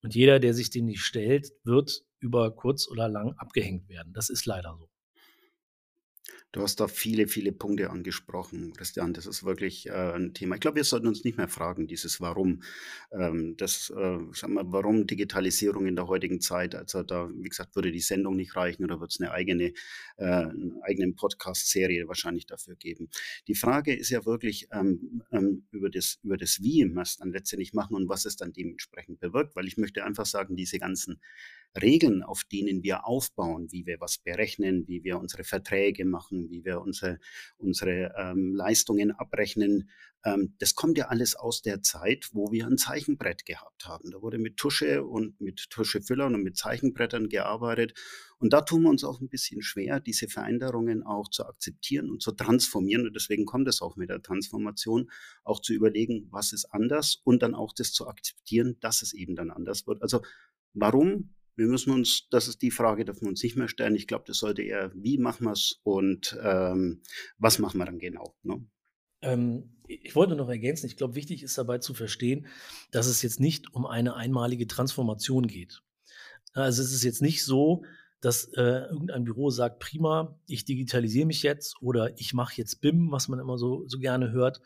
Und 0.00 0.14
jeder, 0.14 0.40
der 0.40 0.54
sich 0.54 0.70
dem 0.70 0.86
nicht 0.86 1.02
stellt, 1.02 1.52
wird 1.64 2.02
über 2.18 2.50
kurz 2.56 2.88
oder 2.88 3.10
lang 3.10 3.34
abgehängt 3.36 3.90
werden. 3.90 4.14
Das 4.14 4.30
ist 4.30 4.46
leider 4.46 4.74
so. 4.78 4.88
Du 6.50 6.62
hast 6.62 6.80
da 6.80 6.88
viele, 6.88 7.28
viele 7.28 7.52
Punkte 7.52 7.90
angesprochen, 7.90 8.72
Christian. 8.72 9.12
Das 9.12 9.26
ist 9.26 9.44
wirklich 9.44 9.86
äh, 9.86 10.14
ein 10.14 10.32
Thema. 10.32 10.54
Ich 10.54 10.62
glaube, 10.62 10.76
wir 10.76 10.84
sollten 10.84 11.06
uns 11.06 11.22
nicht 11.22 11.36
mehr 11.36 11.48
fragen, 11.48 11.86
dieses 11.86 12.22
Warum. 12.22 12.62
Ähm, 13.12 13.54
das, 13.58 13.90
äh, 13.90 14.18
sag 14.32 14.48
mal, 14.48 14.64
warum 14.66 15.06
Digitalisierung 15.06 15.86
in 15.86 15.94
der 15.94 16.08
heutigen 16.08 16.40
Zeit? 16.40 16.74
Also 16.74 17.02
da, 17.02 17.28
wie 17.34 17.50
gesagt, 17.50 17.76
würde 17.76 17.92
die 17.92 18.00
Sendung 18.00 18.34
nicht 18.36 18.56
reichen 18.56 18.82
oder 18.82 18.98
wird 18.98 19.12
es 19.12 19.20
eine 19.20 19.30
eigene, 19.30 19.74
äh, 20.16 20.24
eine 20.24 21.12
Podcast-Serie 21.14 22.08
wahrscheinlich 22.08 22.46
dafür 22.46 22.76
geben. 22.76 23.10
Die 23.46 23.54
Frage 23.54 23.94
ist 23.94 24.08
ja 24.08 24.24
wirklich 24.24 24.68
ähm, 24.72 25.22
ähm, 25.30 25.66
über, 25.70 25.90
das, 25.90 26.18
über 26.22 26.38
das 26.38 26.62
Wie 26.62 26.82
es 26.82 27.18
dann 27.18 27.30
letztendlich 27.30 27.74
machen 27.74 27.94
und 27.94 28.08
was 28.08 28.24
es 28.24 28.36
dann 28.36 28.54
dementsprechend 28.54 29.20
bewirkt, 29.20 29.54
weil 29.54 29.66
ich 29.66 29.76
möchte 29.76 30.02
einfach 30.02 30.26
sagen, 30.26 30.56
diese 30.56 30.78
ganzen 30.78 31.20
Regeln, 31.80 32.22
auf 32.22 32.44
denen 32.44 32.82
wir 32.82 33.06
aufbauen, 33.06 33.70
wie 33.70 33.86
wir 33.86 34.00
was 34.00 34.18
berechnen, 34.18 34.86
wie 34.88 35.04
wir 35.04 35.18
unsere 35.18 35.44
Verträge 35.44 36.04
machen, 36.04 36.50
wie 36.50 36.64
wir 36.64 36.80
unsere, 36.80 37.18
unsere 37.56 38.14
ähm, 38.16 38.54
Leistungen 38.54 39.12
abrechnen, 39.12 39.88
ähm, 40.24 40.54
das 40.58 40.74
kommt 40.74 40.98
ja 40.98 41.08
alles 41.08 41.36
aus 41.36 41.62
der 41.62 41.82
Zeit, 41.82 42.30
wo 42.32 42.50
wir 42.50 42.66
ein 42.66 42.78
Zeichenbrett 42.78 43.46
gehabt 43.46 43.86
haben. 43.86 44.10
Da 44.10 44.20
wurde 44.20 44.38
mit 44.38 44.56
Tusche 44.56 45.04
und 45.04 45.40
mit 45.40 45.70
Tuschefüllern 45.70 46.34
und 46.34 46.42
mit 46.42 46.56
Zeichenbrettern 46.56 47.28
gearbeitet. 47.28 47.94
Und 48.38 48.52
da 48.52 48.62
tun 48.62 48.82
wir 48.82 48.90
uns 48.90 49.04
auch 49.04 49.20
ein 49.20 49.28
bisschen 49.28 49.62
schwer, 49.62 50.00
diese 50.00 50.28
Veränderungen 50.28 51.02
auch 51.02 51.28
zu 51.28 51.44
akzeptieren 51.46 52.10
und 52.10 52.22
zu 52.22 52.32
transformieren. 52.32 53.06
Und 53.06 53.14
deswegen 53.14 53.46
kommt 53.46 53.68
es 53.68 53.80
auch 53.80 53.96
mit 53.96 54.10
der 54.10 54.22
Transformation, 54.22 55.10
auch 55.44 55.60
zu 55.60 55.72
überlegen, 55.72 56.26
was 56.30 56.52
ist 56.52 56.66
anders 56.66 57.20
und 57.24 57.42
dann 57.42 57.54
auch 57.54 57.72
das 57.72 57.92
zu 57.92 58.08
akzeptieren, 58.08 58.76
dass 58.80 59.02
es 59.02 59.12
eben 59.12 59.36
dann 59.36 59.50
anders 59.50 59.86
wird. 59.86 60.02
Also 60.02 60.22
warum 60.74 61.34
wir 61.58 61.66
müssen 61.66 61.92
uns, 61.92 62.28
das 62.30 62.46
ist 62.46 62.62
die 62.62 62.70
Frage, 62.70 63.04
dürfen 63.04 63.22
wir 63.22 63.28
uns 63.28 63.42
nicht 63.42 63.56
mehr 63.56 63.68
stellen. 63.68 63.96
Ich 63.96 64.06
glaube, 64.06 64.24
das 64.26 64.38
sollte 64.38 64.62
eher, 64.62 64.92
wie 64.94 65.18
machen 65.18 65.44
wir 65.44 65.52
es 65.52 65.80
und 65.82 66.38
ähm, 66.40 67.02
was 67.36 67.58
machen 67.58 67.78
wir 67.78 67.84
dann 67.84 67.98
genau. 67.98 68.36
Ne? 68.42 68.64
Ähm, 69.22 69.74
ich 69.88 70.14
wollte 70.14 70.36
noch 70.36 70.48
ergänzen, 70.48 70.86
ich 70.86 70.96
glaube, 70.96 71.16
wichtig 71.16 71.42
ist 71.42 71.58
dabei 71.58 71.78
zu 71.78 71.94
verstehen, 71.94 72.46
dass 72.92 73.08
es 73.08 73.22
jetzt 73.22 73.40
nicht 73.40 73.74
um 73.74 73.86
eine 73.86 74.14
einmalige 74.14 74.68
Transformation 74.68 75.48
geht. 75.48 75.82
Also 76.52 76.82
es 76.82 76.92
ist 76.92 77.02
jetzt 77.02 77.22
nicht 77.22 77.44
so, 77.44 77.82
dass 78.20 78.44
äh, 78.54 78.86
irgendein 78.90 79.24
Büro 79.24 79.50
sagt, 79.50 79.80
prima, 79.80 80.38
ich 80.46 80.64
digitalisiere 80.64 81.26
mich 81.26 81.42
jetzt 81.42 81.76
oder 81.80 82.16
ich 82.18 82.34
mache 82.34 82.54
jetzt 82.56 82.80
BIM, 82.80 83.10
was 83.10 83.28
man 83.28 83.40
immer 83.40 83.58
so, 83.58 83.84
so 83.88 83.98
gerne 83.98 84.30
hört, 84.30 84.60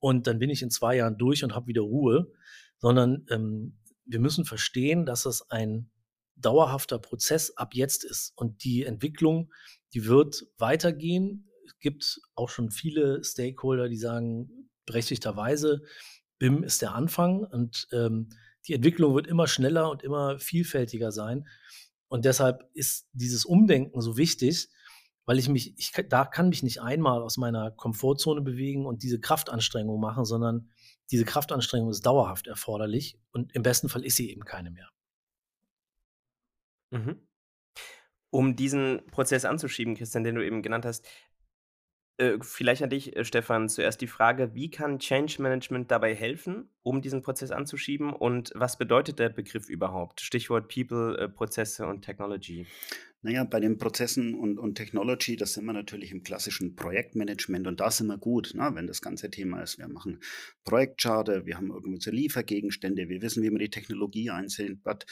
und 0.00 0.26
dann 0.26 0.38
bin 0.38 0.50
ich 0.50 0.62
in 0.62 0.70
zwei 0.70 0.96
Jahren 0.96 1.16
durch 1.16 1.44
und 1.44 1.54
habe 1.54 1.68
wieder 1.68 1.80
Ruhe, 1.80 2.30
sondern 2.76 3.24
ähm, 3.30 3.78
wir 4.04 4.20
müssen 4.20 4.44
verstehen, 4.44 5.06
dass 5.06 5.22
das 5.22 5.50
ein 5.50 5.90
dauerhafter 6.36 6.98
Prozess 6.98 7.56
ab 7.56 7.74
jetzt 7.74 8.04
ist. 8.04 8.32
Und 8.36 8.64
die 8.64 8.84
Entwicklung, 8.84 9.52
die 9.92 10.06
wird 10.06 10.46
weitergehen. 10.58 11.50
Es 11.66 11.78
gibt 11.78 12.20
auch 12.34 12.48
schon 12.48 12.70
viele 12.70 13.22
Stakeholder, 13.24 13.88
die 13.88 13.96
sagen, 13.96 14.70
berechtigterweise, 14.86 15.82
BIM 16.38 16.62
ist 16.62 16.82
der 16.82 16.94
Anfang 16.94 17.44
und 17.44 17.86
ähm, 17.92 18.28
die 18.66 18.74
Entwicklung 18.74 19.14
wird 19.14 19.26
immer 19.26 19.46
schneller 19.46 19.90
und 19.90 20.02
immer 20.02 20.38
vielfältiger 20.38 21.12
sein. 21.12 21.46
Und 22.08 22.24
deshalb 22.24 22.68
ist 22.74 23.08
dieses 23.12 23.44
Umdenken 23.44 24.00
so 24.00 24.16
wichtig, 24.16 24.68
weil 25.26 25.38
ich 25.38 25.48
mich, 25.48 25.78
ich 25.78 25.92
da 26.08 26.24
kann 26.24 26.48
mich 26.48 26.62
nicht 26.62 26.82
einmal 26.82 27.22
aus 27.22 27.36
meiner 27.36 27.70
Komfortzone 27.70 28.42
bewegen 28.42 28.86
und 28.86 29.02
diese 29.02 29.20
Kraftanstrengung 29.20 30.00
machen, 30.00 30.24
sondern 30.24 30.70
diese 31.10 31.24
Kraftanstrengung 31.24 31.90
ist 31.90 32.04
dauerhaft 32.04 32.46
erforderlich 32.46 33.18
und 33.32 33.54
im 33.54 33.62
besten 33.62 33.88
Fall 33.88 34.04
ist 34.04 34.16
sie 34.16 34.30
eben 34.30 34.44
keine 34.44 34.70
mehr. 34.70 34.88
Mhm. 36.94 37.16
Um 38.30 38.56
diesen 38.56 39.02
Prozess 39.10 39.44
anzuschieben, 39.44 39.94
Christian, 39.94 40.24
den 40.24 40.34
du 40.34 40.44
eben 40.44 40.62
genannt 40.62 40.84
hast, 40.84 41.06
äh, 42.16 42.38
vielleicht 42.42 42.82
an 42.82 42.90
dich, 42.90 43.16
äh, 43.16 43.24
Stefan, 43.24 43.68
zuerst 43.68 44.00
die 44.00 44.06
Frage: 44.06 44.54
Wie 44.54 44.70
kann 44.70 45.00
Change 45.00 45.42
Management 45.42 45.90
dabei 45.90 46.14
helfen, 46.14 46.68
um 46.82 47.02
diesen 47.02 47.22
Prozess 47.22 47.50
anzuschieben 47.50 48.12
und 48.12 48.52
was 48.54 48.78
bedeutet 48.78 49.18
der 49.18 49.30
Begriff 49.30 49.68
überhaupt? 49.68 50.20
Stichwort 50.20 50.72
People, 50.72 51.18
äh, 51.18 51.28
Prozesse 51.28 51.86
und 51.86 52.02
Technology. 52.02 52.66
Naja, 53.22 53.42
bei 53.44 53.58
den 53.58 53.78
Prozessen 53.78 54.34
und, 54.34 54.58
und 54.58 54.74
Technology, 54.74 55.36
das 55.36 55.54
sind 55.54 55.64
wir 55.64 55.72
natürlich 55.72 56.12
im 56.12 56.22
klassischen 56.22 56.76
Projektmanagement 56.76 57.66
und 57.66 57.80
da 57.80 57.90
sind 57.90 58.08
wir 58.08 58.18
gut, 58.18 58.52
ne, 58.54 58.70
wenn 58.74 58.86
das 58.86 59.00
ganze 59.00 59.30
Thema 59.30 59.62
ist. 59.62 59.78
Wir 59.78 59.88
machen 59.88 60.20
Projektcharter, 60.64 61.46
wir 61.46 61.56
haben 61.56 61.70
irgendwelche 61.70 62.10
Liefergegenstände, 62.10 63.08
wir 63.08 63.22
wissen, 63.22 63.42
wie 63.42 63.48
man 63.48 63.60
die 63.60 63.70
Technologie 63.70 64.28
einsetzt, 64.28 65.06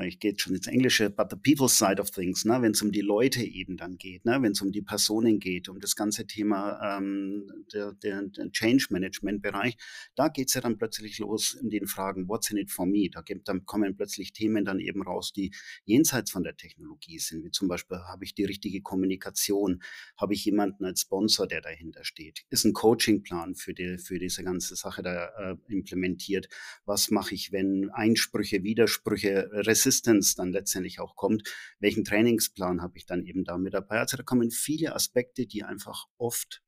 ich 0.00 0.18
gehe 0.18 0.30
jetzt 0.30 0.42
schon 0.42 0.54
ins 0.54 0.66
Englische, 0.66 1.10
but 1.10 1.28
the 1.30 1.36
people 1.36 1.68
side 1.68 2.00
of 2.00 2.10
things, 2.10 2.44
ne, 2.44 2.62
wenn 2.62 2.72
es 2.72 2.80
um 2.80 2.92
die 2.92 3.02
Leute 3.02 3.42
eben 3.42 3.76
dann 3.76 3.98
geht, 3.98 4.24
ne, 4.24 4.40
wenn 4.40 4.52
es 4.52 4.62
um 4.62 4.72
die 4.72 4.80
Personen 4.80 5.38
geht, 5.38 5.68
um 5.68 5.80
das 5.80 5.96
ganze 5.96 6.26
Thema 6.26 6.96
ähm, 6.96 7.46
der, 7.72 7.92
der, 7.92 8.22
der 8.22 8.50
Change 8.52 8.86
Management 8.90 9.42
Bereich, 9.42 9.76
da 10.14 10.28
geht 10.28 10.48
es 10.48 10.54
ja 10.54 10.62
dann 10.62 10.78
plötzlich 10.78 11.18
los 11.18 11.54
in 11.54 11.68
den 11.68 11.86
Fragen, 11.86 12.28
what's 12.28 12.50
in 12.50 12.56
it 12.56 12.70
for 12.70 12.86
me? 12.86 13.10
Da, 13.10 13.20
gibt, 13.20 13.48
dann 13.48 13.66
kommen 13.66 13.96
plötzlich 13.96 14.32
Themen 14.32 14.64
dann 14.64 14.80
eben 14.80 15.02
raus, 15.02 15.32
die 15.32 15.52
jenseits 15.84 16.30
von 16.30 16.42
der 16.42 16.56
Technologie 16.56 17.18
sind 17.18 17.44
wie 17.44 17.50
zum 17.50 17.68
Beispiel, 17.68 17.98
habe 17.98 18.24
ich 18.24 18.34
die 18.34 18.44
richtige 18.44 18.80
Kommunikation, 18.80 19.82
habe 20.16 20.32
ich 20.32 20.44
jemanden 20.44 20.86
als 20.86 21.02
Sponsor, 21.02 21.46
der 21.46 21.60
dahinter 21.60 22.04
steht, 22.04 22.44
ist 22.48 22.64
ein 22.64 22.72
Coachingplan 22.72 23.56
für, 23.56 23.74
die, 23.74 23.98
für 23.98 24.18
diese 24.18 24.42
ganze 24.42 24.74
Sache 24.74 25.02
da 25.02 25.26
äh, 25.38 25.56
implementiert, 25.68 26.48
was 26.86 27.10
mache 27.10 27.34
ich, 27.34 27.52
wenn 27.52 27.90
Einsprüche, 27.90 28.62
Widersprüche, 28.62 29.50
Resistance 29.82 30.34
dann 30.36 30.52
letztendlich 30.52 31.00
auch 31.00 31.16
kommt, 31.16 31.48
welchen 31.80 32.04
Trainingsplan 32.04 32.82
habe 32.82 32.98
ich 32.98 33.06
dann 33.06 33.24
eben 33.24 33.44
da 33.44 33.58
mit 33.58 33.74
dabei. 33.74 33.98
Also 33.98 34.16
da 34.16 34.22
kommen 34.22 34.50
viele 34.50 34.94
Aspekte, 34.94 35.46
die 35.46 35.64
einfach 35.64 36.06
oft 36.18 36.62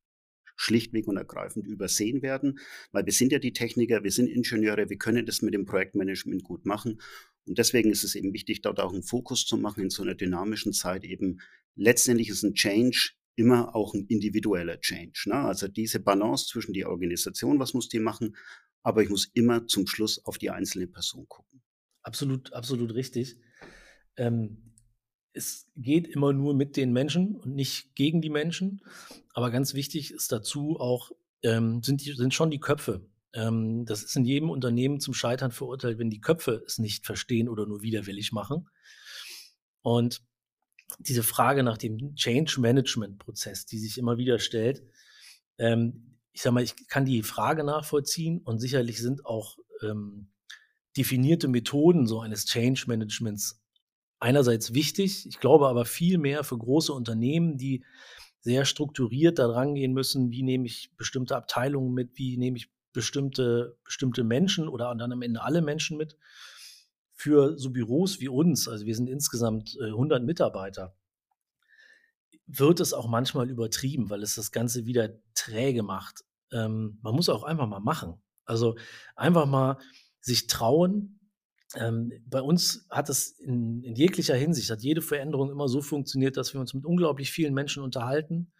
schlichtweg 0.56 1.09
und 1.09 1.16
ergreifend 1.16 1.66
übersehen 1.66 2.23
werden, 2.23 2.61
weil 2.92 3.04
wir 3.06 3.12
sind 3.12 3.33
ja 3.33 3.40
die 3.40 3.52
Techniker, 3.52 4.04
wir 4.04 4.12
sind 4.12 4.28
Ingenieure, 4.28 4.88
wir 4.88 4.99
können 4.99 5.26
das 5.26 5.42
mit 5.42 5.52
dem 5.52 5.64
Projektmanagement 5.64 6.44
gut 6.44 6.64
machen 6.64 7.00
und 7.47 7.59
deswegen 7.59 7.90
ist 7.90 8.04
es 8.04 8.14
eben 8.14 8.33
wichtig, 8.33 8.62
dort 8.62 8.80
auch 8.80 8.92
einen 8.92 9.02
Fokus 9.02 9.47
zu 9.47 9.56
machen 9.56 9.83
in 9.83 9.90
so 9.90 10.02
einer 10.02 10.14
dynamischen 10.14 10.73
Zeit 10.73 11.04
eben. 11.04 11.40
Letztendlich 11.75 12.28
ist 12.28 12.42
ein 12.42 12.54
Change 12.54 13.12
immer 13.37 13.75
auch 13.75 13.94
ein 13.94 14.06
individueller 14.06 14.80
Change. 14.80 15.25
Ne? 15.26 15.35
Also 15.35 15.68
diese 15.68 16.00
Balance 16.00 16.47
zwischen 16.47 16.73
die 16.73 16.87
Organisation, 16.87 17.59
was 17.59 17.75
muss 17.75 17.88
die 17.88 17.99
machen, 17.99 18.37
aber 18.83 19.02
ich 19.02 19.09
muss 19.09 19.26
immer 19.35 19.66
zum 19.66 19.87
Schluss 19.87 20.25
auf 20.25 20.38
die 20.38 20.50
einzelne 20.50 20.87
Person 20.87 21.26
gucken. 21.28 21.53
Absolut, 22.04 22.52
absolut 22.52 22.94
richtig. 22.94 23.37
Ähm, 24.16 24.75
es 25.32 25.66
geht 25.75 26.06
immer 26.06 26.32
nur 26.32 26.54
mit 26.54 26.76
den 26.76 26.92
Menschen 26.92 27.34
und 27.34 27.54
nicht 27.56 27.96
gegen 27.96 28.23
die 28.23 28.30
Menschen. 28.30 28.82
Aber 29.32 29.50
ganz 29.50 29.75
wichtig 29.75 30.12
ist 30.12 30.30
dazu 30.30 30.78
auch, 30.78 31.11
ähm, 31.42 31.82
sind, 31.82 32.04
die, 32.04 32.12
sind 32.12 32.32
schon 32.32 32.50
die 32.50 32.61
Köpfe. 32.61 33.04
Ähm, 33.32 33.84
das 33.84 34.04
ist 34.04 34.16
in 34.16 34.25
jedem 34.25 34.50
Unternehmen 34.50 35.00
zum 35.00 35.12
Scheitern 35.12 35.50
verurteilt, 35.50 35.99
wenn 35.99 36.11
die 36.11 36.20
Köpfe 36.20 36.62
es 36.66 36.78
nicht 36.78 37.04
verstehen 37.04 37.49
oder 37.49 37.66
nur 37.66 37.82
widerwillig 37.82 38.30
machen. 38.32 38.68
Und 39.82 40.23
diese 40.99 41.23
Frage 41.23 41.62
nach 41.62 41.78
dem 41.78 42.14
Change 42.14 42.61
Management 42.61 43.18
Prozess, 43.18 43.66
die 43.66 43.78
sich 43.78 43.99
immer 43.99 44.18
wieder 44.18 44.38
stellt, 44.38 44.84
ähm, 45.58 46.18
ich 46.32 46.42
sage 46.42 46.54
mal, 46.54 46.62
ich 46.62 46.88
kann 46.88 47.04
die 47.04 47.23
Frage 47.23 47.64
nachvollziehen 47.64 48.40
und 48.44 48.58
sicherlich 48.58 49.00
sind 49.00 49.25
auch 49.25 49.56
ähm, 49.82 50.28
definierte 50.96 51.48
Methoden 51.48 52.06
so 52.06 52.20
eines 52.20 52.46
Change 52.46 52.84
Managements 52.86 53.60
einerseits 54.20 54.74
wichtig. 54.74 55.26
Ich 55.26 55.40
glaube 55.40 55.68
aber 55.68 55.84
viel 55.84 56.18
mehr 56.18 56.44
für 56.44 56.56
große 56.56 56.92
Unternehmen, 56.92 57.58
die 57.58 57.84
sehr 58.40 58.64
strukturiert 58.64 59.38
da 59.38 59.50
rangehen 59.50 59.92
müssen, 59.92 60.30
wie 60.30 60.42
nehme 60.42 60.66
ich 60.66 60.90
bestimmte 60.96 61.36
Abteilungen 61.36 61.94
mit, 61.94 62.18
wie 62.18 62.36
nehme 62.36 62.56
ich 62.56 62.70
bestimmte, 62.92 63.76
bestimmte 63.84 64.24
Menschen 64.24 64.68
oder 64.68 64.94
dann 64.94 65.12
am 65.12 65.22
Ende 65.22 65.42
alle 65.42 65.62
Menschen 65.62 65.96
mit. 65.96 66.16
Für 67.12 67.58
so 67.58 67.70
Büros 67.70 68.20
wie 68.20 68.28
uns, 68.28 68.68
also 68.68 68.86
wir 68.86 68.94
sind 68.94 69.08
insgesamt 69.08 69.78
100 69.80 70.20
äh, 70.20 70.24
Mitarbeiter, 70.24 70.96
wird 72.46 72.80
es 72.80 72.92
auch 72.92 73.08
manchmal 73.08 73.48
übertrieben, 73.50 74.10
weil 74.10 74.22
es 74.22 74.34
das 74.34 74.52
Ganze 74.52 74.84
wieder 74.84 75.10
träge 75.34 75.82
macht. 75.82 76.24
Ähm, 76.52 76.98
man 77.02 77.14
muss 77.14 77.28
auch 77.28 77.44
einfach 77.44 77.66
mal 77.66 77.80
machen. 77.80 78.20
Also 78.44 78.76
einfach 79.16 79.46
mal 79.46 79.78
sich 80.25 80.47
trauen. 80.47 81.21
Ähm, 81.76 82.12
bei 82.26 82.40
uns 82.40 82.87
hat 82.90 83.09
es 83.11 83.38
in, 83.40 83.83
in, 83.83 83.95
jeglicher 83.95 84.35
Hinsicht, 84.35 84.71
hat 84.71 84.83
jede 84.83 85.02
Veränderung 85.02 85.50
immer 85.50 85.69
so 85.69 85.83
funktioniert, 85.83 86.37
dass 86.37 86.54
wir 86.54 86.61
uns 86.61 86.73
mit 86.73 86.85
unglaublich 86.85 87.31
vielen 87.31 87.52
Menschen 87.52 87.83
unterhalten, 87.83 88.52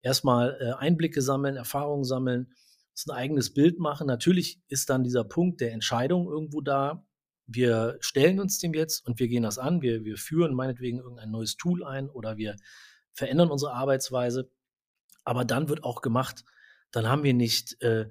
erstmal 0.00 0.56
äh, 0.60 0.72
Einblicke 0.72 1.22
sammeln, 1.22 1.56
Erfahrungen 1.56 2.04
sammeln 2.04 2.54
uns 2.92 3.06
ein 3.08 3.16
eigenes 3.16 3.52
Bild 3.52 3.78
machen. 3.78 4.06
Natürlich 4.06 4.60
ist 4.68 4.90
dann 4.90 5.02
dieser 5.02 5.24
Punkt 5.24 5.60
der 5.60 5.72
Entscheidung 5.72 6.28
irgendwo 6.28 6.60
da. 6.60 7.06
Wir 7.46 7.96
stellen 8.00 8.38
uns 8.38 8.58
dem 8.58 8.74
jetzt 8.74 9.06
und 9.06 9.18
wir 9.18 9.28
gehen 9.28 9.42
das 9.42 9.58
an. 9.58 9.82
Wir, 9.82 10.04
wir 10.04 10.16
führen 10.16 10.54
meinetwegen 10.54 10.98
irgendein 10.98 11.30
neues 11.30 11.56
Tool 11.56 11.84
ein 11.84 12.08
oder 12.10 12.36
wir 12.36 12.56
verändern 13.12 13.50
unsere 13.50 13.72
Arbeitsweise. 13.72 14.50
Aber 15.24 15.44
dann 15.44 15.68
wird 15.68 15.84
auch 15.84 16.02
gemacht. 16.02 16.44
Dann 16.90 17.08
haben 17.08 17.22
wir 17.22 17.34
nicht 17.34 17.80
äh, 17.82 18.08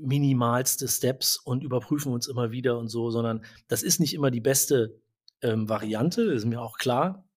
minimalste 0.00 0.88
Steps 0.88 1.36
und 1.36 1.64
überprüfen 1.64 2.12
uns 2.12 2.28
immer 2.28 2.50
wieder 2.50 2.78
und 2.78 2.88
so, 2.88 3.10
sondern 3.10 3.44
das 3.68 3.82
ist 3.82 4.00
nicht 4.00 4.14
immer 4.14 4.30
die 4.30 4.40
beste 4.40 5.00
ähm, 5.42 5.68
Variante, 5.68 6.22
ist 6.22 6.44
mir 6.44 6.60
auch 6.60 6.78
klar. 6.78 7.28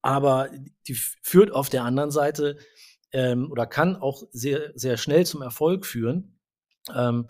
Aber 0.00 0.48
die 0.86 0.94
führt 0.94 1.52
auf 1.52 1.68
der 1.68 1.84
anderen 1.84 2.10
Seite 2.10 2.56
ähm, 3.12 3.50
oder 3.50 3.66
kann 3.66 3.96
auch 3.96 4.22
sehr, 4.30 4.72
sehr 4.74 4.96
schnell 4.96 5.26
zum 5.26 5.42
Erfolg 5.42 5.84
führen. 5.84 6.38
Ähm, 6.94 7.28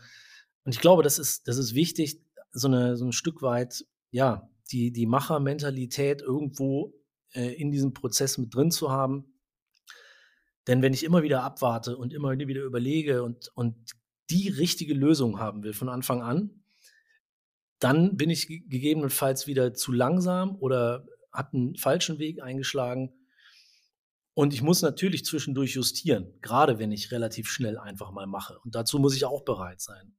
und 0.64 0.74
ich 0.74 0.80
glaube, 0.80 1.02
das 1.02 1.18
ist, 1.18 1.48
das 1.48 1.56
ist 1.56 1.74
wichtig, 1.74 2.20
so, 2.52 2.68
eine, 2.68 2.96
so 2.96 3.06
ein 3.06 3.12
Stück 3.12 3.42
weit, 3.42 3.84
ja, 4.10 4.48
die, 4.70 4.92
die 4.92 5.06
Machermentalität 5.06 6.20
irgendwo 6.20 6.94
äh, 7.32 7.54
in 7.54 7.70
diesem 7.70 7.94
Prozess 7.94 8.38
mit 8.38 8.54
drin 8.54 8.70
zu 8.70 8.90
haben. 8.90 9.37
Denn 10.68 10.82
wenn 10.82 10.92
ich 10.92 11.02
immer 11.02 11.22
wieder 11.22 11.42
abwarte 11.42 11.96
und 11.96 12.12
immer 12.12 12.38
wieder 12.38 12.62
überlege 12.62 13.24
und, 13.24 13.50
und 13.54 13.74
die 14.30 14.48
richtige 14.48 14.94
Lösung 14.94 15.40
haben 15.40 15.64
will 15.64 15.72
von 15.72 15.88
Anfang 15.88 16.22
an, 16.22 16.62
dann 17.80 18.16
bin 18.16 18.30
ich 18.30 18.46
gegebenenfalls 18.46 19.46
wieder 19.46 19.74
zu 19.74 19.92
langsam 19.92 20.56
oder 20.56 21.06
habe 21.32 21.56
einen 21.56 21.76
falschen 21.76 22.18
Weg 22.18 22.42
eingeschlagen 22.42 23.12
und 24.38 24.54
ich 24.54 24.62
muss 24.62 24.82
natürlich 24.82 25.24
zwischendurch 25.24 25.74
justieren, 25.74 26.32
gerade 26.42 26.78
wenn 26.78 26.92
ich 26.92 27.10
relativ 27.10 27.50
schnell 27.50 27.76
einfach 27.76 28.12
mal 28.12 28.28
mache. 28.28 28.56
Und 28.60 28.76
dazu 28.76 29.00
muss 29.00 29.16
ich 29.16 29.24
auch 29.24 29.42
bereit 29.42 29.80
sein. 29.80 30.14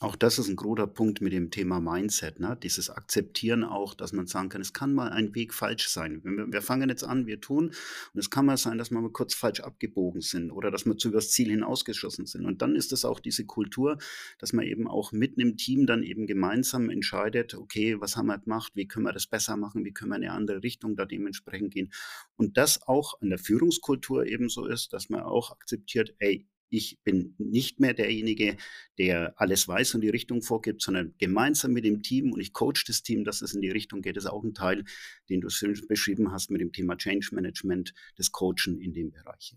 Auch 0.00 0.14
das 0.14 0.38
ist 0.38 0.48
ein 0.50 0.56
guter 0.56 0.86
Punkt 0.86 1.22
mit 1.22 1.32
dem 1.32 1.50
Thema 1.50 1.80
Mindset, 1.80 2.38
ne? 2.38 2.58
Dieses 2.62 2.90
Akzeptieren 2.90 3.64
auch, 3.64 3.94
dass 3.94 4.12
man 4.12 4.26
sagen 4.26 4.50
kann: 4.50 4.60
„Es 4.60 4.74
kann 4.74 4.92
mal 4.92 5.08
ein 5.08 5.34
Weg 5.34 5.54
falsch 5.54 5.88
sein.“ 5.88 6.20
Wenn 6.22 6.36
wir 6.36 6.52
wir 6.52 6.60
fangen 6.60 6.90
jetzt 6.90 7.02
an, 7.02 7.26
wir 7.26 7.40
tun 7.40 7.68
und 8.12 8.20
es 8.20 8.28
kann 8.28 8.44
mal 8.44 8.58
sein, 8.58 8.76
dass 8.76 8.90
wir 8.90 9.00
mal 9.00 9.10
kurz 9.10 9.32
falsch 9.32 9.60
abgebogen 9.60 10.20
sind 10.20 10.50
oder 10.50 10.70
dass 10.70 10.84
wir 10.84 10.98
zu 10.98 11.08
übers 11.08 11.30
Ziel 11.30 11.48
hinausgeschossen 11.48 12.26
sind. 12.26 12.44
Und 12.44 12.60
dann 12.60 12.76
ist 12.76 12.92
es 12.92 13.06
auch 13.06 13.20
diese 13.20 13.46
Kultur, 13.46 13.96
dass 14.38 14.52
man 14.52 14.66
eben 14.66 14.86
auch 14.86 15.12
mitten 15.12 15.40
im 15.40 15.56
Team 15.56 15.86
dann 15.86 16.02
eben 16.02 16.26
gemeinsam 16.26 16.90
entscheidet: 16.90 17.54
„Okay, 17.54 17.98
was 17.98 18.18
haben 18.18 18.26
wir 18.26 18.36
gemacht? 18.38 18.72
Wie 18.74 18.86
können 18.86 19.06
wir 19.06 19.14
das 19.14 19.26
besser 19.26 19.56
machen? 19.56 19.86
Wie 19.86 19.92
können 19.94 20.10
wir 20.10 20.16
in 20.16 20.22
'ne 20.24 20.32
andere 20.32 20.62
Richtung 20.62 20.96
da 20.96 21.06
dementsprechend 21.06 21.72
gehen?“ 21.72 21.90
Und 22.36 22.58
das 22.58 22.82
auch 22.86 23.18
an 23.22 23.30
der 23.30 23.38
Führungskultur 23.38 24.26
ebenso 24.26 24.66
ist, 24.66 24.92
dass 24.92 25.08
man 25.08 25.22
auch 25.22 25.52
akzeptiert: 25.52 26.14
„Ey, 26.18 26.46
ich 26.68 26.98
bin 27.04 27.34
nicht 27.38 27.80
mehr 27.80 27.94
derjenige, 27.94 28.56
der 28.98 29.34
alles 29.40 29.68
weiß 29.68 29.94
und 29.94 30.00
die 30.00 30.08
Richtung 30.08 30.42
vorgibt, 30.42 30.82
sondern 30.82 31.14
gemeinsam 31.18 31.72
mit 31.72 31.84
dem 31.84 32.02
Team 32.02 32.32
und 32.32 32.40
ich 32.40 32.52
coach 32.52 32.84
das 32.84 33.02
Team, 33.02 33.24
dass 33.24 33.42
es 33.42 33.54
in 33.54 33.60
die 33.60 33.70
Richtung 33.70 34.02
geht. 34.02 34.16
Das 34.16 34.24
ist 34.24 34.30
auch 34.30 34.42
ein 34.42 34.54
Teil, 34.54 34.84
den 35.28 35.40
du 35.40 35.48
schön 35.48 35.80
beschrieben 35.88 36.32
hast 36.32 36.50
mit 36.50 36.60
dem 36.60 36.72
Thema 36.72 36.96
Change 36.96 37.28
Management, 37.32 37.94
das 38.16 38.32
Coachen 38.32 38.80
in 38.80 38.92
dem 38.92 39.10
Bereich. 39.10 39.56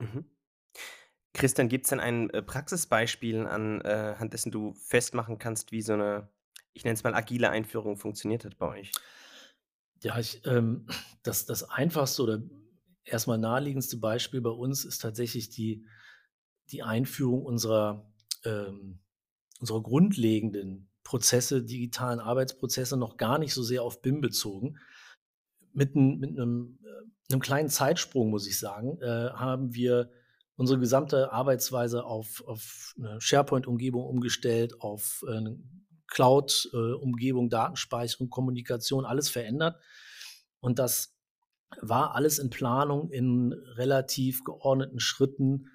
Mhm. 0.00 0.24
Christian, 1.34 1.68
gibt 1.68 1.86
es 1.86 1.90
denn 1.90 2.00
ein 2.00 2.30
äh, 2.30 2.42
Praxisbeispiel, 2.42 3.46
anhand 3.46 4.22
äh, 4.22 4.28
dessen 4.28 4.50
du 4.50 4.74
festmachen 4.74 5.38
kannst, 5.38 5.72
wie 5.72 5.82
so 5.82 5.92
eine, 5.92 6.28
ich 6.72 6.84
nenne 6.84 6.94
es 6.94 7.04
mal 7.04 7.14
agile 7.14 7.50
Einführung 7.50 7.96
funktioniert 7.96 8.44
hat 8.44 8.58
bei 8.58 8.68
euch? 8.68 8.92
Ja, 10.02 10.18
ich, 10.18 10.42
ähm, 10.46 10.86
das, 11.22 11.46
das 11.46 11.68
einfachste 11.68 12.22
oder 12.22 12.42
erstmal 13.04 13.38
naheliegendste 13.38 13.96
Beispiel 13.96 14.40
bei 14.40 14.50
uns 14.50 14.84
ist 14.84 14.98
tatsächlich 14.98 15.50
die 15.50 15.84
die 16.70 16.82
Einführung 16.82 17.44
unserer, 17.44 18.10
ähm, 18.44 19.00
unserer 19.60 19.82
grundlegenden 19.82 20.88
Prozesse, 21.02 21.62
digitalen 21.62 22.20
Arbeitsprozesse 22.20 22.96
noch 22.96 23.16
gar 23.16 23.38
nicht 23.38 23.54
so 23.54 23.62
sehr 23.62 23.82
auf 23.82 24.02
BIM 24.02 24.20
bezogen. 24.20 24.78
Mit, 25.72 25.94
ein, 25.94 26.18
mit 26.18 26.30
einem, 26.30 26.78
äh, 26.82 27.32
einem, 27.32 27.40
kleinen 27.40 27.68
Zeitsprung, 27.68 28.30
muss 28.30 28.46
ich 28.46 28.58
sagen, 28.58 29.00
äh, 29.00 29.30
haben 29.30 29.74
wir 29.74 30.10
unsere 30.56 30.78
gesamte 30.78 31.32
Arbeitsweise 31.32 32.04
auf, 32.04 32.42
auf 32.46 32.94
eine 32.98 33.20
SharePoint-Umgebung 33.20 34.04
umgestellt, 34.04 34.80
auf 34.80 35.24
äh, 35.26 35.36
eine 35.36 35.58
Cloud-Umgebung, 36.08 37.48
Datenspeicherung, 37.48 38.28
Kommunikation, 38.28 39.04
alles 39.04 39.28
verändert. 39.28 39.76
Und 40.60 40.78
das 40.78 41.16
war 41.80 42.14
alles 42.14 42.38
in 42.38 42.50
Planung 42.50 43.10
in 43.10 43.52
relativ 43.52 44.42
geordneten 44.44 45.00
Schritten 45.00 45.68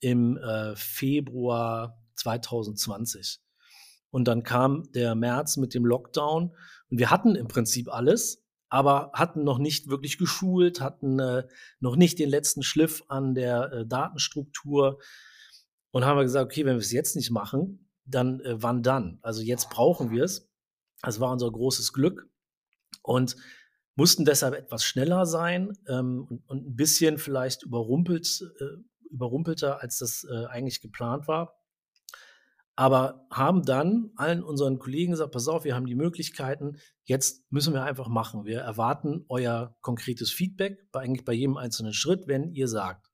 im 0.00 0.36
äh, 0.36 0.74
Februar 0.76 2.02
2020. 2.16 3.40
Und 4.10 4.26
dann 4.26 4.42
kam 4.42 4.90
der 4.92 5.14
März 5.14 5.56
mit 5.56 5.74
dem 5.74 5.86
Lockdown 5.86 6.54
und 6.90 6.98
wir 6.98 7.10
hatten 7.10 7.36
im 7.36 7.48
Prinzip 7.48 7.92
alles, 7.92 8.42
aber 8.68 9.12
hatten 9.14 9.44
noch 9.44 9.58
nicht 9.58 9.88
wirklich 9.88 10.18
geschult, 10.18 10.80
hatten 10.80 11.18
äh, 11.18 11.46
noch 11.78 11.96
nicht 11.96 12.18
den 12.18 12.28
letzten 12.28 12.62
Schliff 12.62 13.04
an 13.08 13.34
der 13.34 13.72
äh, 13.72 13.86
Datenstruktur 13.86 14.98
und 15.92 16.04
haben 16.04 16.16
wir 16.16 16.24
gesagt, 16.24 16.44
okay, 16.44 16.64
wenn 16.64 16.74
wir 16.74 16.80
es 16.80 16.92
jetzt 16.92 17.16
nicht 17.16 17.30
machen, 17.30 17.90
dann 18.04 18.40
äh, 18.40 18.62
wann 18.62 18.82
dann? 18.82 19.18
Also 19.22 19.42
jetzt 19.42 19.70
brauchen 19.70 20.10
wir 20.10 20.24
es. 20.24 20.48
Das 21.02 21.20
war 21.20 21.32
unser 21.32 21.50
großes 21.50 21.92
Glück 21.92 22.28
und 23.02 23.36
mussten 23.96 24.24
deshalb 24.24 24.54
etwas 24.54 24.84
schneller 24.84 25.26
sein 25.26 25.76
ähm, 25.88 26.42
und, 26.46 26.66
ein 26.66 26.76
bisschen 26.76 27.18
vielleicht 27.18 27.62
überrumpelt 27.62 28.42
äh, 28.60 28.64
überrumpelter, 29.10 29.80
als 29.82 29.98
das 29.98 30.24
äh, 30.24 30.46
eigentlich 30.46 30.80
geplant 30.80 31.28
war. 31.28 31.56
Aber 32.76 33.26
haben 33.30 33.62
dann 33.62 34.10
allen 34.16 34.42
unseren 34.42 34.78
Kollegen 34.78 35.12
gesagt, 35.12 35.32
pass 35.32 35.48
auf, 35.48 35.64
wir 35.64 35.74
haben 35.74 35.84
die 35.84 35.94
Möglichkeiten, 35.94 36.78
jetzt 37.04 37.44
müssen 37.52 37.74
wir 37.74 37.84
einfach 37.84 38.08
machen. 38.08 38.46
Wir 38.46 38.60
erwarten 38.60 39.26
euer 39.28 39.76
konkretes 39.82 40.30
Feedback 40.30 40.90
bei, 40.90 41.00
eigentlich 41.00 41.24
bei 41.26 41.34
jedem 41.34 41.58
einzelnen 41.58 41.92
Schritt, 41.92 42.26
wenn 42.26 42.52
ihr 42.54 42.68
sagt, 42.68 43.10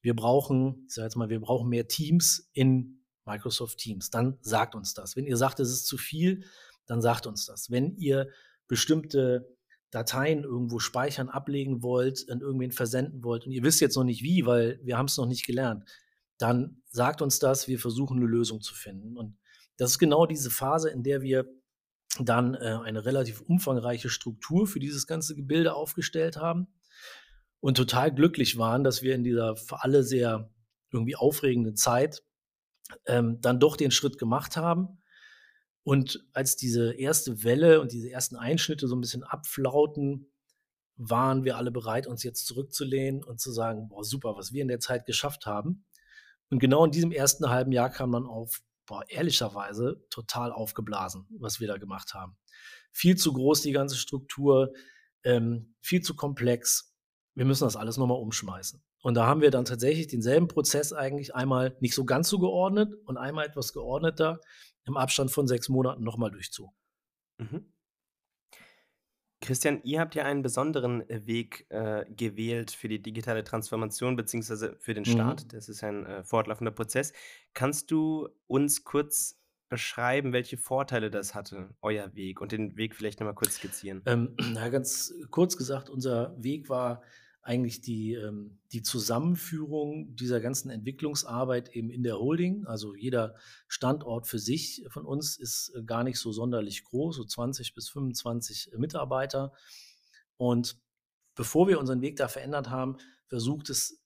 wir 0.00 0.16
brauchen, 0.16 0.84
ich 0.86 0.94
sage 0.94 1.06
jetzt 1.06 1.16
mal, 1.16 1.28
wir 1.28 1.40
brauchen 1.40 1.68
mehr 1.68 1.86
Teams 1.86 2.48
in 2.52 3.04
Microsoft 3.26 3.78
Teams, 3.78 4.10
dann 4.10 4.38
sagt 4.40 4.74
uns 4.74 4.94
das. 4.94 5.16
Wenn 5.16 5.26
ihr 5.26 5.36
sagt, 5.36 5.60
es 5.60 5.70
ist 5.70 5.86
zu 5.86 5.98
viel, 5.98 6.44
dann 6.86 7.00
sagt 7.00 7.26
uns 7.26 7.46
das. 7.46 7.70
Wenn 7.70 7.96
ihr 7.96 8.28
bestimmte 8.68 9.54
Dateien 9.94 10.42
irgendwo 10.42 10.80
speichern, 10.80 11.28
ablegen 11.28 11.82
wollt, 11.82 12.28
an 12.28 12.40
irgendwen 12.40 12.72
versenden 12.72 13.22
wollt 13.22 13.46
und 13.46 13.52
ihr 13.52 13.62
wisst 13.62 13.80
jetzt 13.80 13.96
noch 13.96 14.04
nicht 14.04 14.22
wie, 14.22 14.44
weil 14.44 14.80
wir 14.82 14.98
haben 14.98 15.06
es 15.06 15.16
noch 15.16 15.26
nicht 15.26 15.46
gelernt, 15.46 15.84
dann 16.36 16.82
sagt 16.90 17.22
uns 17.22 17.38
das, 17.38 17.68
wir 17.68 17.78
versuchen 17.78 18.16
eine 18.16 18.26
Lösung 18.26 18.60
zu 18.60 18.74
finden. 18.74 19.16
Und 19.16 19.38
das 19.76 19.92
ist 19.92 19.98
genau 20.00 20.26
diese 20.26 20.50
Phase, 20.50 20.90
in 20.90 21.04
der 21.04 21.22
wir 21.22 21.46
dann 22.18 22.54
äh, 22.54 22.78
eine 22.82 23.04
relativ 23.04 23.40
umfangreiche 23.40 24.08
Struktur 24.08 24.66
für 24.66 24.80
dieses 24.80 25.06
ganze 25.06 25.36
Gebilde 25.36 25.74
aufgestellt 25.74 26.36
haben 26.36 26.66
und 27.60 27.76
total 27.76 28.12
glücklich 28.12 28.58
waren, 28.58 28.82
dass 28.82 29.02
wir 29.02 29.14
in 29.14 29.22
dieser 29.22 29.56
für 29.56 29.84
alle 29.84 30.02
sehr 30.02 30.50
irgendwie 30.90 31.16
aufregenden 31.16 31.76
Zeit 31.76 32.24
ähm, 33.06 33.40
dann 33.40 33.60
doch 33.60 33.76
den 33.76 33.92
Schritt 33.92 34.18
gemacht 34.18 34.56
haben 34.56 34.98
und 35.84 36.24
als 36.32 36.56
diese 36.56 36.94
erste 36.94 37.44
Welle 37.44 37.80
und 37.80 37.92
diese 37.92 38.10
ersten 38.10 38.36
Einschnitte 38.36 38.88
so 38.88 38.96
ein 38.96 39.02
bisschen 39.02 39.22
abflauten, 39.22 40.30
waren 40.96 41.44
wir 41.44 41.56
alle 41.56 41.70
bereit, 41.70 42.06
uns 42.06 42.22
jetzt 42.22 42.46
zurückzulehnen 42.46 43.22
und 43.22 43.40
zu 43.40 43.52
sagen, 43.52 43.88
boah, 43.88 44.04
super, 44.04 44.36
was 44.36 44.52
wir 44.52 44.62
in 44.62 44.68
der 44.68 44.80
Zeit 44.80 45.06
geschafft 45.06 45.44
haben. 45.44 45.84
Und 46.50 46.58
genau 46.58 46.84
in 46.84 46.90
diesem 46.90 47.12
ersten 47.12 47.50
halben 47.50 47.72
Jahr 47.72 47.90
kam 47.90 48.10
man 48.10 48.26
auf, 48.26 48.62
boah, 48.86 49.02
ehrlicherweise 49.08 50.04
total 50.08 50.52
aufgeblasen, 50.52 51.26
was 51.38 51.60
wir 51.60 51.68
da 51.68 51.76
gemacht 51.76 52.14
haben. 52.14 52.36
Viel 52.92 53.16
zu 53.16 53.32
groß 53.32 53.62
die 53.62 53.72
ganze 53.72 53.96
Struktur, 53.96 54.72
ähm, 55.24 55.74
viel 55.80 56.00
zu 56.00 56.14
komplex. 56.14 56.94
Wir 57.34 57.44
müssen 57.44 57.64
das 57.64 57.76
alles 57.76 57.96
nochmal 57.96 58.20
umschmeißen. 58.20 58.80
Und 59.02 59.14
da 59.14 59.26
haben 59.26 59.40
wir 59.40 59.50
dann 59.50 59.64
tatsächlich 59.64 60.06
denselben 60.06 60.48
Prozess 60.48 60.92
eigentlich 60.92 61.34
einmal 61.34 61.76
nicht 61.80 61.94
so 61.94 62.04
ganz 62.04 62.28
so 62.28 62.38
geordnet 62.38 62.94
und 63.04 63.18
einmal 63.18 63.46
etwas 63.46 63.72
geordneter 63.72 64.40
im 64.86 64.96
Abstand 64.96 65.30
von 65.30 65.46
sechs 65.46 65.68
Monaten 65.68 66.04
nochmal 66.04 66.30
durchzogen. 66.30 66.74
Mhm. 67.38 67.72
Christian, 69.44 69.82
ihr 69.82 70.00
habt 70.00 70.14
ja 70.14 70.24
einen 70.24 70.40
besonderen 70.42 71.08
äh, 71.10 71.26
Weg 71.26 71.66
äh, 71.68 72.06
gewählt 72.08 72.70
für 72.70 72.88
die 72.88 73.02
digitale 73.02 73.44
Transformation 73.44 74.16
beziehungsweise 74.16 74.76
für 74.80 74.94
den 74.94 75.04
Start. 75.04 75.44
Mhm. 75.44 75.48
Das 75.48 75.68
ist 75.68 75.84
ein 75.84 76.06
äh, 76.06 76.24
fortlaufender 76.24 76.70
Prozess. 76.70 77.12
Kannst 77.52 77.90
du 77.90 78.28
uns 78.46 78.84
kurz 78.84 79.38
beschreiben, 79.68 80.32
welche 80.32 80.56
Vorteile 80.56 81.10
das 81.10 81.34
hatte, 81.34 81.74
euer 81.82 82.14
Weg 82.14 82.40
und 82.40 82.52
den 82.52 82.76
Weg 82.76 82.94
vielleicht 82.94 83.20
nochmal 83.20 83.34
kurz 83.34 83.56
skizzieren? 83.56 84.02
Ähm, 84.06 84.34
na, 84.54 84.70
ganz 84.70 85.12
kurz 85.30 85.58
gesagt, 85.58 85.90
unser 85.90 86.34
Weg 86.42 86.70
war 86.70 87.02
eigentlich 87.44 87.82
die, 87.82 88.14
ähm, 88.14 88.58
die 88.72 88.82
Zusammenführung 88.82 90.16
dieser 90.16 90.40
ganzen 90.40 90.70
Entwicklungsarbeit 90.70 91.68
eben 91.76 91.90
in 91.90 92.02
der 92.02 92.18
Holding. 92.18 92.66
Also 92.66 92.94
jeder 92.94 93.34
Standort 93.68 94.26
für 94.26 94.38
sich 94.38 94.84
von 94.88 95.04
uns 95.04 95.36
ist 95.36 95.70
äh, 95.76 95.82
gar 95.82 96.04
nicht 96.04 96.18
so 96.18 96.32
sonderlich 96.32 96.84
groß, 96.84 97.16
so 97.16 97.24
20 97.24 97.74
bis 97.74 97.90
25 97.90 98.72
Mitarbeiter. 98.78 99.52
Und 100.38 100.78
bevor 101.34 101.68
wir 101.68 101.78
unseren 101.78 102.00
Weg 102.00 102.16
da 102.16 102.28
verändert 102.28 102.70
haben, 102.70 102.96
versucht 103.28 103.68
es 103.68 104.00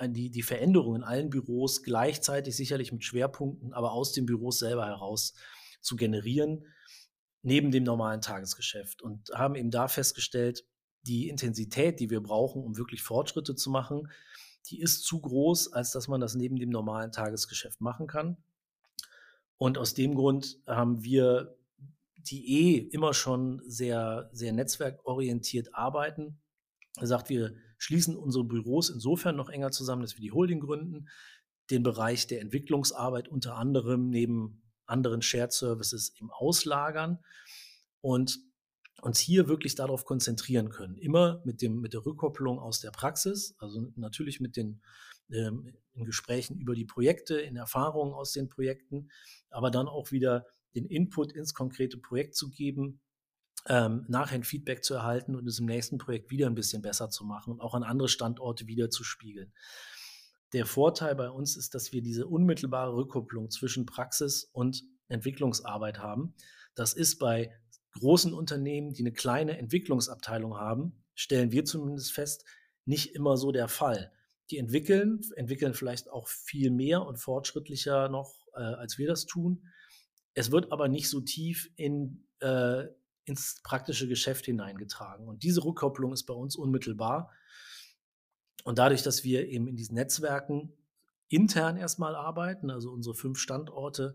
die, 0.00 0.30
die 0.30 0.42
Veränderung 0.42 0.96
in 0.96 1.04
allen 1.04 1.30
Büros 1.30 1.84
gleichzeitig 1.84 2.56
sicherlich 2.56 2.90
mit 2.90 3.04
Schwerpunkten, 3.04 3.72
aber 3.72 3.92
aus 3.92 4.12
den 4.12 4.26
Büros 4.26 4.58
selber 4.58 4.86
heraus 4.86 5.34
zu 5.80 5.94
generieren, 5.94 6.66
neben 7.42 7.70
dem 7.70 7.84
normalen 7.84 8.20
Tagesgeschäft. 8.20 9.00
Und 9.00 9.30
haben 9.30 9.54
eben 9.54 9.70
da 9.70 9.86
festgestellt, 9.86 10.64
die 11.02 11.28
Intensität, 11.28 12.00
die 12.00 12.10
wir 12.10 12.22
brauchen, 12.22 12.62
um 12.62 12.76
wirklich 12.76 13.02
Fortschritte 13.02 13.54
zu 13.54 13.70
machen, 13.70 14.08
die 14.68 14.80
ist 14.80 15.04
zu 15.04 15.20
groß, 15.20 15.72
als 15.72 15.90
dass 15.90 16.08
man 16.08 16.20
das 16.20 16.34
neben 16.34 16.56
dem 16.56 16.70
normalen 16.70 17.12
Tagesgeschäft 17.12 17.80
machen 17.80 18.06
kann. 18.06 18.36
Und 19.58 19.78
aus 19.78 19.94
dem 19.94 20.14
Grund 20.14 20.58
haben 20.66 21.02
wir, 21.02 21.56
die 22.16 22.74
eh 22.74 22.78
immer 22.78 23.14
schon 23.14 23.62
sehr, 23.66 24.30
sehr 24.32 24.52
netzwerkorientiert 24.52 25.74
arbeiten, 25.74 26.40
gesagt, 26.98 27.28
wir 27.28 27.54
schließen 27.78 28.16
unsere 28.16 28.44
Büros 28.44 28.90
insofern 28.90 29.36
noch 29.36 29.48
enger 29.48 29.70
zusammen, 29.70 30.02
dass 30.02 30.16
wir 30.16 30.20
die 30.20 30.32
Holding 30.32 30.60
gründen, 30.60 31.08
den 31.70 31.82
Bereich 31.82 32.26
der 32.26 32.40
Entwicklungsarbeit 32.40 33.28
unter 33.28 33.56
anderem 33.56 34.10
neben 34.10 34.62
anderen 34.86 35.22
Shared 35.22 35.52
Services 35.52 36.10
im 36.20 36.30
Auslagern 36.30 37.18
und 38.00 38.38
uns 39.02 39.18
hier 39.18 39.48
wirklich 39.48 39.74
darauf 39.74 40.04
konzentrieren 40.04 40.70
können. 40.70 40.96
Immer 40.96 41.42
mit, 41.44 41.60
dem, 41.60 41.80
mit 41.80 41.92
der 41.92 42.06
Rückkopplung 42.06 42.60
aus 42.60 42.78
der 42.78 42.92
Praxis, 42.92 43.56
also 43.58 43.90
natürlich 43.96 44.40
mit 44.40 44.56
den 44.56 44.80
ähm, 45.30 45.74
Gesprächen 45.94 46.56
über 46.56 46.76
die 46.76 46.84
Projekte, 46.84 47.40
in 47.40 47.56
Erfahrungen 47.56 48.14
aus 48.14 48.32
den 48.32 48.48
Projekten, 48.48 49.10
aber 49.50 49.72
dann 49.72 49.88
auch 49.88 50.12
wieder 50.12 50.46
den 50.76 50.86
Input 50.86 51.32
ins 51.32 51.52
konkrete 51.52 51.98
Projekt 51.98 52.36
zu 52.36 52.48
geben, 52.48 53.00
ähm, 53.66 54.04
nachher 54.08 54.36
ein 54.36 54.44
Feedback 54.44 54.84
zu 54.84 54.94
erhalten 54.94 55.34
und 55.34 55.48
es 55.48 55.58
im 55.58 55.66
nächsten 55.66 55.98
Projekt 55.98 56.30
wieder 56.30 56.46
ein 56.46 56.54
bisschen 56.54 56.80
besser 56.80 57.10
zu 57.10 57.24
machen 57.24 57.52
und 57.52 57.60
auch 57.60 57.74
an 57.74 57.82
andere 57.82 58.08
Standorte 58.08 58.68
wieder 58.68 58.88
zu 58.88 59.02
spiegeln. 59.02 59.52
der 60.52 60.66
Vorteil 60.66 61.16
bei 61.16 61.30
uns 61.30 61.56
ist, 61.56 61.74
dass 61.74 61.92
wir 61.92 62.02
diese 62.02 62.26
unmittelbare 62.26 62.94
Rückkopplung 62.94 63.50
zwischen 63.50 63.86
Praxis 63.86 64.44
und 64.52 64.84
Entwicklungsarbeit 65.08 65.98
haben. 65.98 66.34
Das 66.74 66.92
ist 66.92 67.18
bei 67.18 67.50
großen 67.92 68.32
Unternehmen, 68.32 68.92
die 68.92 69.02
eine 69.02 69.12
kleine 69.12 69.58
Entwicklungsabteilung 69.58 70.56
haben, 70.56 71.04
stellen 71.14 71.52
wir 71.52 71.64
zumindest 71.64 72.12
fest, 72.12 72.44
nicht 72.84 73.14
immer 73.14 73.36
so 73.36 73.52
der 73.52 73.68
Fall. 73.68 74.12
Die 74.50 74.58
entwickeln, 74.58 75.20
entwickeln 75.36 75.74
vielleicht 75.74 76.10
auch 76.10 76.28
viel 76.28 76.70
mehr 76.70 77.06
und 77.06 77.16
fortschrittlicher 77.16 78.08
noch, 78.08 78.34
äh, 78.54 78.60
als 78.60 78.98
wir 78.98 79.06
das 79.06 79.26
tun. 79.26 79.66
Es 80.34 80.50
wird 80.50 80.72
aber 80.72 80.88
nicht 80.88 81.08
so 81.08 81.20
tief 81.20 81.70
in, 81.76 82.26
äh, 82.40 82.84
ins 83.24 83.60
praktische 83.62 84.08
Geschäft 84.08 84.46
hineingetragen. 84.46 85.28
Und 85.28 85.42
diese 85.42 85.64
Rückkopplung 85.64 86.12
ist 86.12 86.24
bei 86.24 86.34
uns 86.34 86.56
unmittelbar. 86.56 87.30
Und 88.64 88.78
dadurch, 88.78 89.02
dass 89.02 89.24
wir 89.24 89.48
eben 89.48 89.68
in 89.68 89.76
diesen 89.76 89.94
Netzwerken 89.94 90.72
intern 91.28 91.76
erstmal 91.76 92.14
arbeiten, 92.14 92.70
also 92.70 92.90
unsere 92.90 93.14
fünf 93.14 93.38
Standorte 93.38 94.14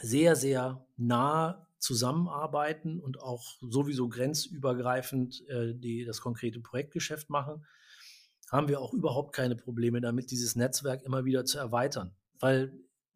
sehr, 0.00 0.36
sehr 0.36 0.86
nah 0.96 1.66
zusammenarbeiten 1.80 3.00
und 3.00 3.20
auch 3.20 3.56
sowieso 3.60 4.08
grenzübergreifend 4.08 5.48
äh, 5.48 5.74
die, 5.74 6.04
das 6.04 6.20
konkrete 6.20 6.60
Projektgeschäft 6.60 7.30
machen, 7.30 7.66
haben 8.50 8.68
wir 8.68 8.80
auch 8.80 8.92
überhaupt 8.92 9.34
keine 9.34 9.56
Probleme 9.56 10.00
damit, 10.00 10.30
dieses 10.30 10.56
Netzwerk 10.56 11.02
immer 11.02 11.24
wieder 11.24 11.44
zu 11.44 11.58
erweitern, 11.58 12.14
weil 12.38 12.72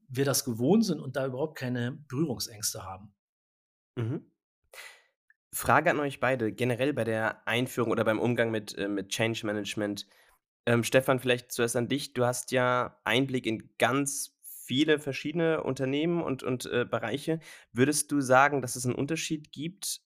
wir 0.09 0.24
das 0.24 0.44
gewohnt 0.44 0.85
sind 0.85 1.00
und 1.00 1.16
da 1.16 1.27
überhaupt 1.27 1.59
keine 1.59 1.92
Berührungsängste 2.09 2.85
haben. 2.85 3.14
Mhm. 3.96 4.31
Frage 5.53 5.90
an 5.90 6.00
euch 6.00 6.18
beide, 6.18 6.53
generell 6.53 6.92
bei 6.92 7.05
der 7.05 7.46
Einführung 7.46 7.92
oder 7.92 8.05
beim 8.05 8.18
Umgang 8.18 8.50
mit, 8.50 8.77
äh, 8.77 8.88
mit 8.88 9.11
Change 9.11 9.46
Management. 9.46 10.07
Ähm, 10.66 10.83
Stefan, 10.83 11.20
vielleicht 11.20 11.53
zuerst 11.53 11.77
an 11.77 11.88
dich. 11.88 12.12
Du 12.12 12.24
hast 12.24 12.50
ja 12.50 12.98
Einblick 13.05 13.46
in 13.46 13.70
ganz 13.79 14.33
viele 14.66 14.98
verschiedene 14.98 15.62
Unternehmen 15.62 16.22
und, 16.22 16.42
und 16.42 16.66
äh, 16.66 16.87
Bereiche. 16.88 17.40
Würdest 17.72 18.11
du 18.12 18.20
sagen, 18.20 18.62
dass 18.62 18.77
es 18.77 18.87
einen 18.87 18.94
Unterschied 18.94 19.53
gibt 19.53 20.00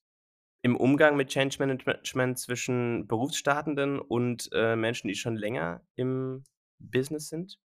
im 0.62 0.77
Umgang 0.77 1.16
mit 1.16 1.29
Change 1.29 1.57
Management 1.61 2.38
zwischen 2.38 3.07
Berufsstartenden 3.07 4.01
und 4.01 4.51
äh, 4.53 4.77
Menschen, 4.77 5.09
die 5.09 5.14
schon 5.14 5.37
länger 5.37 5.83
im 5.94 6.44
Business 6.79 7.29
sind? 7.29 7.59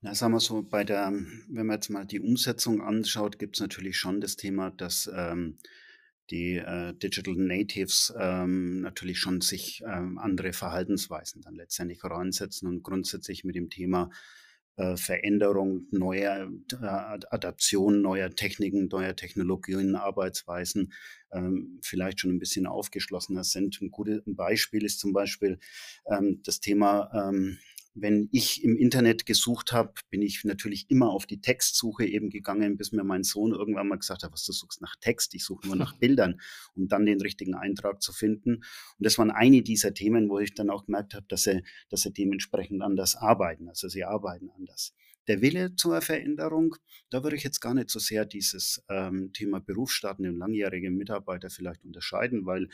Na, 0.00 0.14
sagen 0.16 0.32
wir 0.32 0.40
so, 0.40 0.62
bei 0.62 0.82
der, 0.82 1.12
wenn 1.12 1.66
man 1.66 1.76
jetzt 1.76 1.88
mal 1.88 2.04
die 2.04 2.18
Umsetzung 2.18 2.82
anschaut, 2.82 3.38
gibt 3.38 3.56
es 3.56 3.60
natürlich 3.60 3.96
schon 3.96 4.20
das 4.20 4.36
Thema, 4.36 4.70
dass 4.70 5.08
ähm, 5.14 5.58
die 6.30 6.56
äh, 6.56 6.92
Digital 6.94 7.34
Natives 7.36 8.12
ähm, 8.18 8.80
natürlich 8.80 9.20
schon 9.20 9.40
sich 9.40 9.80
ähm, 9.86 10.18
andere 10.18 10.52
Verhaltensweisen 10.52 11.42
dann 11.42 11.54
letztendlich 11.54 12.02
heransetzen 12.02 12.66
und 12.66 12.82
grundsätzlich 12.82 13.44
mit 13.44 13.54
dem 13.54 13.70
Thema 13.70 14.10
äh, 14.76 14.96
Veränderung, 14.96 15.86
neuer 15.90 16.50
äh, 16.72 16.86
Adaption 17.30 18.02
neuer 18.02 18.30
Techniken, 18.30 18.88
neuer 18.88 19.14
Technologien, 19.14 19.96
Arbeitsweisen 19.96 20.92
ähm, 21.32 21.78
vielleicht 21.82 22.20
schon 22.20 22.30
ein 22.30 22.38
bisschen 22.38 22.66
aufgeschlossener 22.66 23.44
sind. 23.44 23.80
Ein 23.80 23.90
gutes 23.90 24.22
Beispiel 24.26 24.84
ist 24.84 25.00
zum 25.00 25.12
Beispiel 25.12 25.58
ähm, 26.06 26.40
das 26.44 26.60
Thema 26.60 27.10
ähm, 27.14 27.58
wenn 27.94 28.28
ich 28.32 28.64
im 28.64 28.76
Internet 28.76 29.26
gesucht 29.26 29.72
habe, 29.72 29.92
bin 30.08 30.22
ich 30.22 30.44
natürlich 30.44 30.90
immer 30.90 31.10
auf 31.10 31.26
die 31.26 31.40
Textsuche 31.40 32.06
eben 32.06 32.30
gegangen, 32.30 32.76
bis 32.76 32.92
mir 32.92 33.04
mein 33.04 33.22
Sohn 33.22 33.52
irgendwann 33.52 33.88
mal 33.88 33.98
gesagt 33.98 34.22
hat, 34.22 34.32
was 34.32 34.44
du 34.44 34.52
suchst 34.52 34.80
nach 34.80 34.96
Text, 35.00 35.34
ich 35.34 35.44
suche 35.44 35.66
nur 35.66 35.76
nach 35.76 35.92
Bildern, 35.98 36.40
um 36.74 36.88
dann 36.88 37.04
den 37.04 37.20
richtigen 37.20 37.54
Eintrag 37.54 38.00
zu 38.02 38.12
finden. 38.12 38.56
Und 38.56 38.64
das 38.98 39.18
waren 39.18 39.30
eine 39.30 39.62
dieser 39.62 39.92
Themen, 39.92 40.30
wo 40.30 40.38
ich 40.38 40.54
dann 40.54 40.70
auch 40.70 40.86
gemerkt 40.86 41.14
habe, 41.14 41.26
dass 41.28 41.42
sie, 41.42 41.62
dass 41.90 42.02
sie 42.02 42.12
dementsprechend 42.12 42.82
anders 42.82 43.16
arbeiten. 43.16 43.68
Also 43.68 43.88
sie 43.88 44.04
arbeiten 44.04 44.50
anders. 44.50 44.94
Der 45.28 45.40
Wille 45.40 45.76
zur 45.76 46.00
Veränderung, 46.00 46.74
da 47.10 47.22
würde 47.22 47.36
ich 47.36 47.44
jetzt 47.44 47.60
gar 47.60 47.74
nicht 47.74 47.90
so 47.90 48.00
sehr 48.00 48.24
dieses 48.24 48.82
ähm, 48.88 49.32
Thema 49.32 49.60
Berufsstarten 49.60 50.26
und 50.26 50.36
langjährige 50.36 50.90
Mitarbeiter 50.90 51.48
vielleicht 51.48 51.84
unterscheiden, 51.84 52.44
weil 52.44 52.68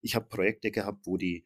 ich 0.00 0.14
habe 0.14 0.26
Projekte 0.26 0.70
gehabt, 0.70 1.06
wo 1.06 1.18
die 1.18 1.44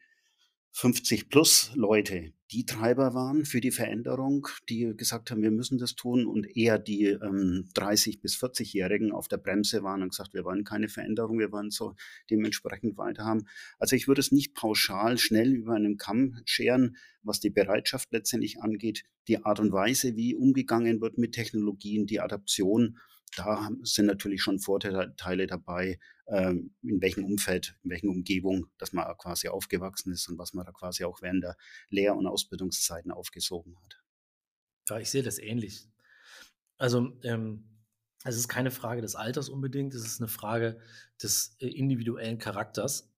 50 0.75 1.29
plus 1.29 1.71
Leute 1.75 2.33
die 2.51 2.65
Treiber 2.65 3.13
waren 3.13 3.43
für 3.43 3.59
die 3.59 3.71
Veränderung, 3.71 4.47
die 4.69 4.93
gesagt 4.95 5.31
haben, 5.31 5.41
wir 5.41 5.51
müssen 5.51 5.77
das 5.79 5.95
tun 5.95 6.27
und 6.27 6.45
eher 6.55 6.77
die 6.77 7.05
ähm, 7.05 7.69
30 7.73 8.21
bis 8.21 8.35
40-Jährigen 8.35 9.11
auf 9.11 9.27
der 9.27 9.37
Bremse 9.37 9.83
waren 9.83 10.03
und 10.03 10.09
gesagt, 10.09 10.33
wir 10.33 10.43
wollen 10.43 10.63
keine 10.63 10.87
Veränderung, 10.87 11.39
wir 11.39 11.51
wollen 11.51 11.71
so 11.71 11.95
dementsprechend 12.29 12.97
weiter 12.97 13.25
haben. 13.25 13.45
Also 13.79 13.95
ich 13.95 14.07
würde 14.07 14.21
es 14.21 14.31
nicht 14.31 14.53
pauschal 14.53 15.17
schnell 15.17 15.53
über 15.53 15.73
einen 15.73 15.97
Kamm 15.97 16.39
scheren, 16.45 16.97
was 17.23 17.39
die 17.39 17.49
Bereitschaft 17.49 18.11
letztendlich 18.11 18.61
angeht, 18.61 19.03
die 19.27 19.43
Art 19.43 19.59
und 19.59 19.71
Weise, 19.71 20.15
wie 20.15 20.35
umgegangen 20.35 21.01
wird 21.01 21.17
mit 21.17 21.33
Technologien, 21.33 22.05
die 22.05 22.19
Adaption 22.19 22.99
da 23.35 23.69
sind 23.83 24.05
natürlich 24.05 24.41
schon 24.41 24.59
Vorteile 24.59 25.47
dabei, 25.47 25.99
ähm, 26.27 26.75
in 26.81 27.01
welchem 27.01 27.25
Umfeld, 27.25 27.77
in 27.83 27.91
welcher 27.91 28.07
Umgebung, 28.07 28.67
dass 28.77 28.93
man 28.93 29.05
quasi 29.17 29.47
aufgewachsen 29.47 30.11
ist 30.11 30.27
und 30.27 30.37
was 30.37 30.53
man 30.53 30.65
da 30.65 30.71
quasi 30.71 31.03
auch 31.03 31.21
während 31.21 31.43
der 31.43 31.57
Lehr- 31.89 32.15
und 32.15 32.27
Ausbildungszeiten 32.27 33.11
aufgesogen 33.11 33.75
hat. 33.83 34.01
Ja, 34.89 34.99
ich 34.99 35.09
sehe 35.09 35.23
das 35.23 35.39
ähnlich. 35.39 35.87
Also, 36.77 37.17
ähm, 37.23 37.69
es 38.23 38.37
ist 38.37 38.47
keine 38.47 38.71
Frage 38.71 39.01
des 39.01 39.15
Alters 39.15 39.49
unbedingt, 39.49 39.93
es 39.93 40.05
ist 40.05 40.19
eine 40.19 40.27
Frage 40.27 40.79
des 41.21 41.55
äh, 41.59 41.67
individuellen 41.67 42.39
Charakters. 42.39 43.13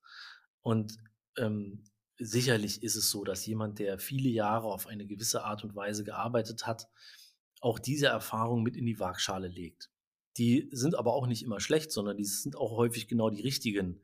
Und 0.61 0.97
ähm, 1.37 1.85
sicherlich 2.17 2.83
ist 2.83 2.95
es 2.95 3.09
so, 3.09 3.23
dass 3.23 3.45
jemand, 3.45 3.79
der 3.79 3.99
viele 3.99 4.29
Jahre 4.29 4.67
auf 4.67 4.87
eine 4.87 5.05
gewisse 5.05 5.43
Art 5.43 5.63
und 5.63 5.75
Weise 5.75 6.03
gearbeitet 6.03 6.67
hat, 6.67 6.89
auch 7.61 7.79
diese 7.79 8.07
Erfahrung 8.07 8.63
mit 8.63 8.75
in 8.75 8.85
die 8.85 8.99
Waagschale 8.99 9.47
legt. 9.47 9.89
Die 10.37 10.69
sind 10.71 10.95
aber 10.95 11.13
auch 11.13 11.27
nicht 11.27 11.43
immer 11.43 11.59
schlecht, 11.59 11.91
sondern 11.91 12.17
die 12.17 12.25
sind 12.25 12.55
auch 12.55 12.71
häufig 12.77 13.07
genau 13.07 13.29
die 13.29 13.41
richtigen 13.41 14.01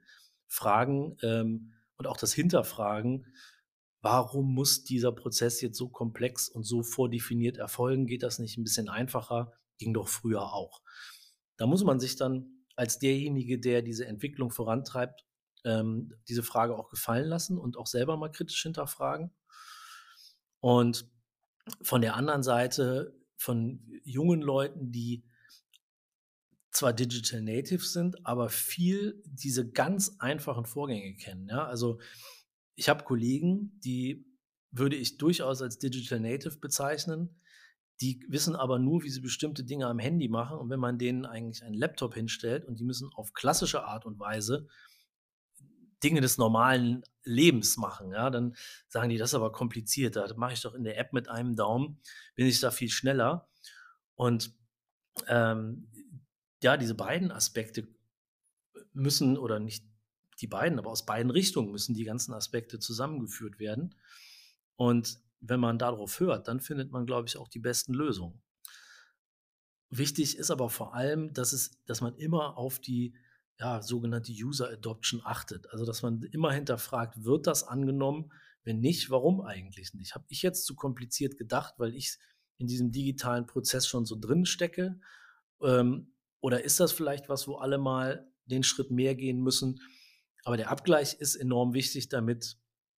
Fragen 0.48 1.18
ähm, 1.22 1.74
und 1.98 2.08
auch 2.08 2.18
das 2.18 2.34
Hinterfragen. 2.34 3.28
Warum 4.02 4.54
muss 4.54 4.84
dieser 4.84 5.12
Prozess 5.12 5.62
jetzt 5.62 5.78
so 5.78 5.90
komplex 5.90 6.50
und 6.50 6.64
so 6.64 6.84
vordefiniert 6.84 7.58
erfolgen? 7.58 8.06
Geht 8.06 8.24
das 8.24 8.40
nicht 8.40 8.58
ein 8.58 8.64
bisschen 8.64 8.90
einfacher? 8.90 9.54
Ging 9.78 9.94
doch 9.94 10.08
früher 10.08 10.54
auch. 10.54 10.82
Da 11.58 11.68
muss 11.68 11.84
man 11.84 12.00
sich 12.00 12.16
dann 12.16 12.66
als 12.76 13.00
derjenige, 13.00 13.60
der 13.60 13.82
diese 13.82 14.06
Entwicklung 14.06 14.52
vorantreibt, 14.52 15.26
ähm, 15.64 16.14
diese 16.28 16.44
Frage 16.44 16.76
auch 16.76 16.90
gefallen 16.90 17.28
lassen 17.28 17.58
und 17.58 17.78
auch 17.78 17.88
selber 17.88 18.18
mal 18.18 18.30
kritisch 18.30 18.62
hinterfragen. 18.64 19.32
Und 20.60 21.08
von 21.82 22.02
der 22.02 22.16
anderen 22.16 22.44
Seite 22.44 23.16
von 23.38 23.86
jungen 24.04 24.42
Leuten, 24.42 24.92
die 24.92 25.24
zwar 26.74 26.92
Digital 26.92 27.42
Natives 27.42 27.94
sind, 27.94 28.26
aber 28.26 28.50
viel 28.50 29.22
diese 29.26 29.70
ganz 29.70 30.16
einfachen 30.20 30.66
Vorgänge 30.66 31.16
kennen. 31.16 31.48
Ja? 31.48 31.66
Also 31.66 32.00
ich 32.76 32.90
habe 32.90 33.04
Kollegen, 33.04 33.80
die 33.80 34.26
würde 34.72 34.96
ich 34.96 35.18
durchaus 35.18 35.62
als 35.62 35.78
Digital 35.78 36.20
Native 36.20 36.58
bezeichnen, 36.58 37.40
die 38.02 38.26
wissen 38.28 38.56
aber 38.56 38.80
nur, 38.80 39.04
wie 39.04 39.10
sie 39.10 39.22
bestimmte 39.22 39.64
Dinge 39.64 39.88
am 39.88 40.00
Handy 40.00 40.28
machen. 40.28 40.58
Und 40.58 40.70
wenn 40.72 40.80
man 40.80 40.98
denen 40.98 41.26
eigentlich 41.26 41.64
einen 41.64 41.76
Laptop 41.76 42.16
hinstellt 42.16 42.66
und 42.66 42.80
die 42.80 42.84
müssen 42.84 43.10
auf 43.14 43.34
klassische 43.34 43.84
Art 43.86 44.06
und 44.06 44.20
Weise 44.20 44.68
Dinge 46.04 46.20
des 46.20 46.38
normalen 46.38 47.04
Lebens 47.24 47.78
machen, 47.78 48.12
ja, 48.12 48.30
dann 48.30 48.56
sagen 48.90 49.10
die, 49.10 49.18
das 49.18 49.30
ist 49.30 49.36
aber 49.36 49.52
kompliziert. 49.52 50.16
Das 50.16 50.36
mache 50.36 50.54
ich 50.54 50.62
doch 50.62 50.74
in 50.74 50.84
der 50.84 50.98
App 50.98 51.14
mit 51.14 51.30
einem 51.30 51.56
Daumen, 51.56 52.02
bin 52.36 52.48
ich 52.48 52.60
da 52.60 52.72
viel 52.72 52.90
schneller. 52.90 53.48
Und 54.16 54.54
ähm, 55.28 55.88
ja, 56.64 56.78
diese 56.78 56.96
beiden 56.96 57.32
Aspekte 57.32 57.88
müssen 58.94 59.38
oder 59.38 59.60
nicht 59.60 59.86
die 60.42 60.48
beiden, 60.48 60.80
aber 60.80 60.90
aus 60.90 61.06
beiden 61.06 61.32
Richtungen 61.32 61.72
müssen 61.72 61.94
die 61.94 62.06
ganzen 62.06 62.34
Aspekte 62.34 62.80
zusammengeführt 62.80 63.60
werden. 63.60 63.96
Und 64.76 65.20
wenn 65.40 65.60
man 65.60 65.78
darauf 65.78 66.20
hört, 66.20 66.48
dann 66.48 66.60
findet 66.60 66.92
man, 66.92 67.06
glaube 67.06 67.28
ich, 67.28 67.38
auch 67.38 67.48
die 67.48 67.60
besten 67.60 67.94
Lösungen. 67.94 68.42
Wichtig 69.90 70.38
ist 70.38 70.50
aber 70.50 70.70
vor 70.70 70.96
allem, 70.96 71.34
dass, 71.34 71.54
es, 71.54 71.84
dass 71.86 72.02
man 72.02 72.16
immer 72.16 72.58
auf 72.58 72.80
die 72.80 73.14
ja, 73.60 73.82
sogenannte 73.82 74.32
User 74.32 74.70
Adoption 74.70 75.22
achtet. 75.24 75.70
Also, 75.72 75.86
dass 75.86 76.02
man 76.02 76.24
immer 76.24 76.52
hinterfragt, 76.52 77.24
wird 77.24 77.46
das 77.46 77.64
angenommen? 77.64 78.32
Wenn 78.64 78.80
nicht, 78.80 79.10
warum 79.10 79.42
eigentlich 79.42 79.94
nicht? 79.94 80.16
Habe 80.16 80.26
ich 80.30 80.42
jetzt 80.42 80.66
zu 80.66 80.76
kompliziert 80.76 81.38
gedacht, 81.38 81.76
weil 81.78 81.94
ich 81.94 82.18
in 82.58 82.68
diesem 82.68 82.92
digitalen 82.92 83.46
Prozess 83.46 83.86
schon 83.86 84.06
so 84.06 84.18
drin 84.20 84.46
stecke? 84.46 85.00
Ähm, 85.62 86.13
oder 86.44 86.62
ist 86.62 86.82
das 86.82 86.92
vielleicht 86.92 87.30
was, 87.30 87.48
wo 87.48 87.56
alle 87.56 87.78
mal 87.78 88.30
den 88.48 88.64
Schritt 88.64 88.92
mehr 88.92 89.16
gehen 89.16 89.42
müssen? 89.42 89.80
Aber 90.44 90.58
der 90.58 90.72
Abgleich 90.72 91.14
ist 91.14 91.36
enorm 91.38 91.74
wichtig, 91.74 92.10
damit 92.10 92.58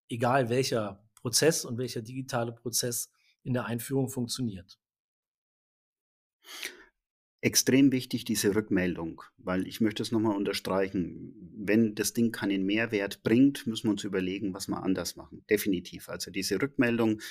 egal 0.09 0.49
welcher 0.49 1.07
Prozess 1.13 1.63
und 1.63 1.77
welcher 1.77 2.01
digitale 2.01 2.51
Prozess 2.51 3.11
in 3.43 3.53
der 3.53 3.67
Einführung 3.67 4.09
funktioniert. 4.09 4.79
Extrem 7.45 7.91
wichtig, 7.91 8.25
diese 8.25 8.55
Rückmeldung, 8.55 9.21
weil 9.37 9.67
ich 9.67 9.79
möchte 9.79 10.01
es 10.01 10.11
nochmal 10.11 10.35
unterstreichen. 10.35 11.51
Wenn 11.55 11.93
das 11.93 12.13
Ding 12.13 12.31
keinen 12.31 12.65
Mehrwert 12.65 13.21
bringt, 13.21 13.67
müssen 13.67 13.83
wir 13.83 13.91
uns 13.91 14.03
überlegen, 14.03 14.55
was 14.55 14.67
wir 14.67 14.81
anders 14.81 15.15
machen. 15.15 15.43
Definitiv. 15.47 16.09
Also 16.09 16.31
diese 16.31 16.59
Rückmeldung, 16.59 17.21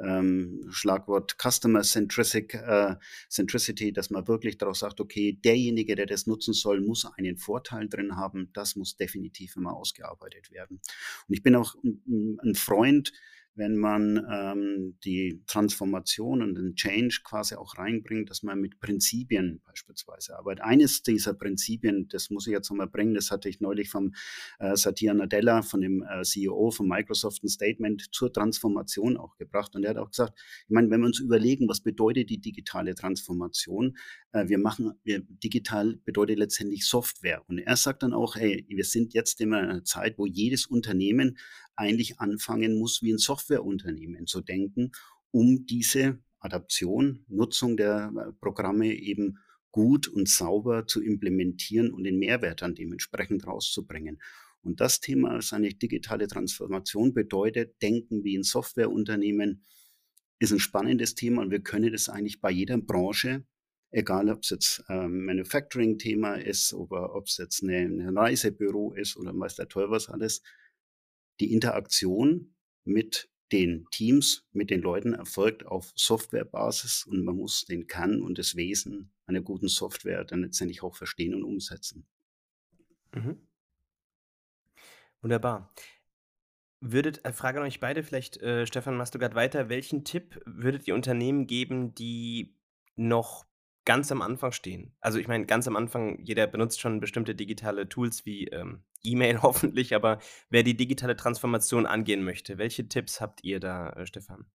ähm, 0.00 0.66
Schlagwort 0.70 1.36
Customer 1.40 1.82
Centric, 1.82 2.54
äh, 2.54 2.96
Centricity, 3.28 3.92
dass 3.92 4.10
man 4.10 4.26
wirklich 4.26 4.58
darauf 4.58 4.76
sagt, 4.76 5.00
okay, 5.00 5.38
derjenige, 5.44 5.94
der 5.94 6.06
das 6.06 6.26
nutzen 6.26 6.52
soll, 6.52 6.80
muss 6.80 7.04
einen 7.04 7.36
Vorteil 7.36 7.88
drin 7.88 8.16
haben. 8.16 8.50
Das 8.52 8.74
muss 8.74 8.96
definitiv 8.96 9.54
immer 9.54 9.76
ausgearbeitet 9.76 10.50
werden. 10.50 10.80
Und 11.28 11.32
ich 11.32 11.44
bin 11.44 11.54
auch 11.54 11.76
ein, 11.84 12.38
ein 12.42 12.56
Freund, 12.56 13.12
wenn 13.54 13.76
man 13.76 14.24
ähm, 14.30 14.98
die 15.04 15.42
Transformation 15.46 16.42
und 16.42 16.54
den 16.54 16.74
Change 16.76 17.20
quasi 17.24 17.54
auch 17.54 17.76
reinbringt, 17.76 18.30
dass 18.30 18.42
man 18.42 18.60
mit 18.60 18.80
Prinzipien 18.80 19.60
beispielsweise 19.66 20.38
arbeitet. 20.38 20.64
Eines 20.64 21.02
dieser 21.02 21.34
Prinzipien, 21.34 22.08
das 22.08 22.30
muss 22.30 22.46
ich 22.46 22.52
jetzt 22.52 22.70
nochmal 22.70 22.88
bringen, 22.88 23.14
das 23.14 23.30
hatte 23.30 23.48
ich 23.48 23.60
neulich 23.60 23.90
vom 23.90 24.14
äh, 24.58 24.76
Satya 24.76 25.14
Nadella, 25.14 25.62
von 25.62 25.80
dem 25.80 26.02
äh, 26.02 26.22
CEO 26.22 26.70
von 26.70 26.88
Microsoft, 26.88 27.42
ein 27.42 27.48
Statement 27.48 28.08
zur 28.12 28.32
Transformation 28.32 29.16
auch 29.16 29.36
gebracht. 29.36 29.74
Und 29.74 29.84
er 29.84 29.90
hat 29.90 29.98
auch 29.98 30.10
gesagt, 30.10 30.38
ich 30.38 30.70
meine, 30.70 30.90
wenn 30.90 31.00
wir 31.00 31.06
uns 31.06 31.20
überlegen, 31.20 31.68
was 31.68 31.80
bedeutet 31.80 32.30
die 32.30 32.40
digitale 32.40 32.94
Transformation, 32.94 33.96
äh, 34.32 34.48
wir 34.48 34.58
machen, 34.58 34.92
wir, 35.02 35.20
digital 35.20 35.96
bedeutet 36.04 36.38
letztendlich 36.38 36.86
Software. 36.86 37.42
Und 37.48 37.58
er 37.58 37.76
sagt 37.76 38.02
dann 38.02 38.12
auch, 38.12 38.36
hey, 38.36 38.64
wir 38.68 38.84
sind 38.84 39.12
jetzt 39.12 39.40
in 39.40 39.52
einer 39.52 39.84
Zeit, 39.84 40.18
wo 40.18 40.26
jedes 40.26 40.66
Unternehmen 40.66 41.36
eigentlich 41.80 42.20
anfangen 42.20 42.78
muss, 42.78 43.02
wie 43.02 43.12
ein 43.12 43.18
Softwareunternehmen 43.18 44.26
zu 44.26 44.40
denken, 44.42 44.92
um 45.30 45.66
diese 45.66 46.18
Adaption, 46.38 47.24
Nutzung 47.28 47.76
der 47.76 48.12
äh, 48.16 48.32
Programme 48.40 48.94
eben 48.94 49.38
gut 49.72 50.08
und 50.08 50.28
sauber 50.28 50.86
zu 50.86 51.02
implementieren 51.02 51.92
und 51.92 52.04
den 52.04 52.18
Mehrwert 52.18 52.62
dann 52.62 52.74
dementsprechend 52.74 53.46
rauszubringen. 53.46 54.20
Und 54.62 54.80
das 54.80 55.00
Thema 55.00 55.38
ist 55.38 55.52
eigentlich 55.52 55.78
digitale 55.78 56.26
Transformation 56.26 57.14
bedeutet, 57.14 57.80
denken 57.80 58.24
wie 58.24 58.36
ein 58.36 58.42
Softwareunternehmen, 58.42 59.64
ist 60.38 60.52
ein 60.52 60.58
spannendes 60.58 61.14
Thema 61.14 61.42
und 61.42 61.50
wir 61.50 61.60
können 61.60 61.92
das 61.92 62.08
eigentlich 62.08 62.40
bei 62.40 62.50
jeder 62.50 62.78
Branche, 62.78 63.44
egal 63.90 64.28
ob 64.30 64.42
es 64.42 64.50
jetzt 64.50 64.84
ähm, 64.88 65.24
Manufacturing-Thema 65.24 66.34
ist 66.34 66.72
oder 66.74 67.14
ob 67.14 67.26
es 67.26 67.36
jetzt 67.36 67.62
eine, 67.62 67.78
ein 67.78 68.16
Reisebüro 68.16 68.92
ist 68.94 69.16
oder 69.16 69.32
der 69.32 69.68
Teufel 69.68 69.90
was 69.90 70.08
alles, 70.08 70.42
die 71.40 71.52
Interaktion 71.52 72.54
mit 72.84 73.30
den 73.52 73.86
Teams, 73.90 74.46
mit 74.52 74.70
den 74.70 74.80
Leuten 74.80 75.12
erfolgt 75.12 75.66
auf 75.66 75.92
Softwarebasis 75.96 77.04
und 77.04 77.24
man 77.24 77.36
muss 77.36 77.64
den 77.64 77.86
Kern 77.86 78.22
und 78.22 78.38
das 78.38 78.54
Wesen 78.54 79.10
einer 79.26 79.40
guten 79.40 79.68
Software 79.68 80.24
dann 80.24 80.42
letztendlich 80.42 80.82
auch 80.82 80.94
verstehen 80.94 81.34
und 81.34 81.44
umsetzen. 81.44 82.06
Mhm. 83.14 83.38
Wunderbar. 85.20 85.72
Würdet, 86.80 87.24
äh, 87.24 87.32
Frage 87.32 87.60
an 87.60 87.66
euch 87.66 87.80
beide, 87.80 88.02
vielleicht 88.02 88.38
äh, 88.38 88.66
Stefan, 88.66 88.96
machst 88.96 89.14
du 89.14 89.18
gerade 89.18 89.34
weiter, 89.34 89.68
welchen 89.68 90.04
Tipp 90.04 90.40
würdet 90.46 90.88
ihr 90.88 90.94
Unternehmen 90.94 91.46
geben, 91.46 91.94
die 91.94 92.56
noch 92.96 93.44
ganz 93.90 94.12
am 94.12 94.22
Anfang 94.22 94.52
stehen. 94.52 94.94
Also 95.00 95.18
ich 95.18 95.26
meine, 95.26 95.46
ganz 95.46 95.66
am 95.66 95.74
Anfang, 95.74 96.20
jeder 96.22 96.46
benutzt 96.46 96.80
schon 96.80 97.00
bestimmte 97.00 97.34
digitale 97.34 97.88
Tools 97.88 98.24
wie 98.24 98.46
ähm, 98.46 98.84
E-Mail 99.02 99.42
hoffentlich, 99.42 99.96
aber 99.96 100.20
wer 100.48 100.62
die 100.62 100.76
digitale 100.76 101.16
Transformation 101.16 101.86
angehen 101.86 102.22
möchte, 102.22 102.56
welche 102.56 102.86
Tipps 102.86 103.20
habt 103.20 103.42
ihr 103.42 103.58
da, 103.58 103.90
äh, 103.90 104.06
Stefan? 104.06 104.46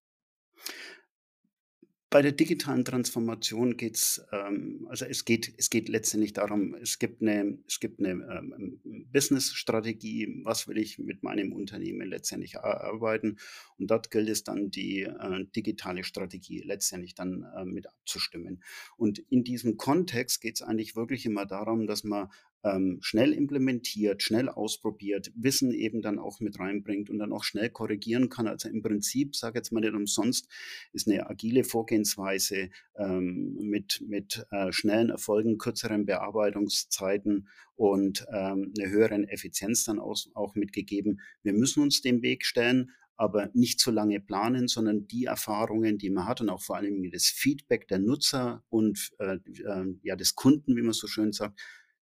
Bei 2.15 2.21
der 2.21 2.31
digitalen 2.31 2.85
Transformation 2.85 3.75
geht's, 3.75 4.25
ähm, 4.31 4.87
also 4.89 5.03
es 5.03 5.25
geht, 5.25 5.53
es 5.57 5.69
geht 5.69 5.89
letztendlich 5.89 6.31
darum, 6.31 6.73
es 6.75 6.97
gibt 6.97 7.21
eine, 7.21 7.57
es 7.67 7.81
gibt 7.81 7.99
eine 7.99 8.11
ähm, 8.11 8.79
Business-Strategie, 9.11 10.39
was 10.45 10.69
will 10.69 10.77
ich 10.77 10.97
mit 10.97 11.23
meinem 11.23 11.51
Unternehmen 11.51 12.07
letztendlich 12.07 12.57
arbeiten 12.57 13.35
und 13.77 13.91
dort 13.91 14.11
gilt 14.11 14.29
es 14.29 14.45
dann, 14.45 14.71
die 14.71 15.01
äh, 15.01 15.45
digitale 15.57 16.05
Strategie 16.05 16.61
letztendlich 16.61 17.15
dann 17.15 17.45
äh, 17.53 17.65
mit 17.65 17.85
abzustimmen. 17.87 18.63
Und 18.95 19.19
in 19.19 19.43
diesem 19.43 19.75
Kontext 19.75 20.39
geht 20.39 20.55
es 20.55 20.61
eigentlich 20.61 20.95
wirklich 20.95 21.25
immer 21.25 21.45
darum, 21.45 21.85
dass 21.85 22.05
man 22.05 22.29
ähm, 22.65 22.97
schnell 23.01 23.31
implementiert, 23.31 24.23
schnell 24.23 24.49
ausprobiert, 24.49 25.31
Wissen 25.35 25.71
eben 25.71 26.01
dann 26.01 26.17
auch 26.17 26.39
mit 26.39 26.59
reinbringt 26.59 27.09
und 27.09 27.19
dann 27.19 27.31
auch 27.31 27.43
schnell 27.43 27.69
korrigieren 27.69 28.29
kann. 28.29 28.47
Also 28.47 28.69
im 28.69 28.81
Prinzip, 28.81 29.35
sage 29.35 29.59
jetzt 29.59 29.71
mal 29.71 29.81
nicht 29.81 29.93
umsonst, 29.93 30.49
ist 30.91 31.07
eine 31.07 31.29
agile 31.29 31.63
Vorgehensweise 31.63 32.69
ähm, 32.97 33.55
mit, 33.61 34.03
mit 34.07 34.45
äh, 34.51 34.71
schnellen 34.71 35.09
Erfolgen, 35.09 35.59
kürzeren 35.59 36.05
Bearbeitungszeiten 36.05 37.47
und 37.75 38.25
ähm, 38.33 38.73
eine 38.77 38.89
höheren 38.89 39.27
Effizienz 39.27 39.83
dann 39.83 39.99
auch, 39.99 40.17
auch 40.33 40.55
mitgegeben. 40.55 41.21
Wir 41.43 41.53
müssen 41.53 41.83
uns 41.83 42.01
dem 42.01 42.23
Weg 42.23 42.45
stellen, 42.45 42.91
aber 43.17 43.49
nicht 43.53 43.79
zu 43.79 43.91
lange 43.91 44.19
planen, 44.19 44.67
sondern 44.67 45.07
die 45.07 45.25
Erfahrungen, 45.25 45.97
die 45.97 46.09
man 46.09 46.27
hat 46.27 46.41
und 46.41 46.49
auch 46.49 46.61
vor 46.61 46.77
allem 46.77 47.09
das 47.11 47.25
Feedback 47.25 47.87
der 47.87 47.99
Nutzer 47.99 48.63
und 48.69 49.11
äh, 49.19 49.35
äh, 49.35 49.95
ja 50.03 50.15
des 50.15 50.35
Kunden, 50.35 50.75
wie 50.75 50.81
man 50.81 50.93
so 50.93 51.07
schön 51.07 51.31
sagt, 51.31 51.59